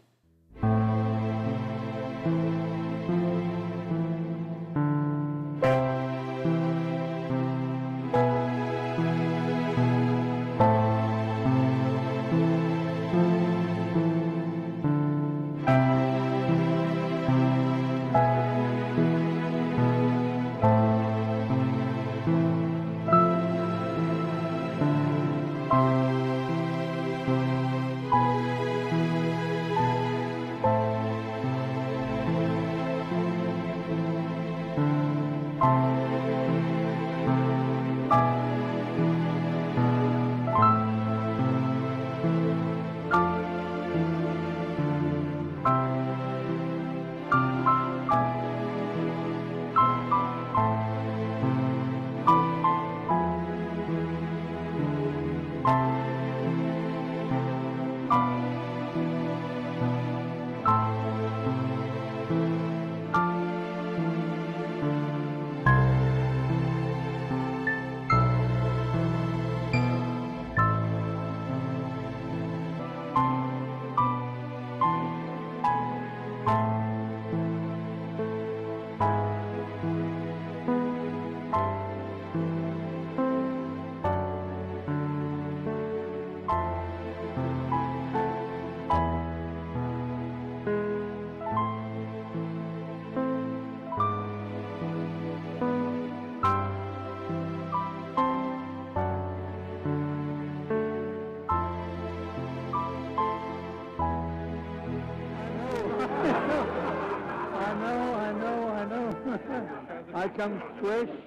I 110.42 110.48
know, 110.48 111.21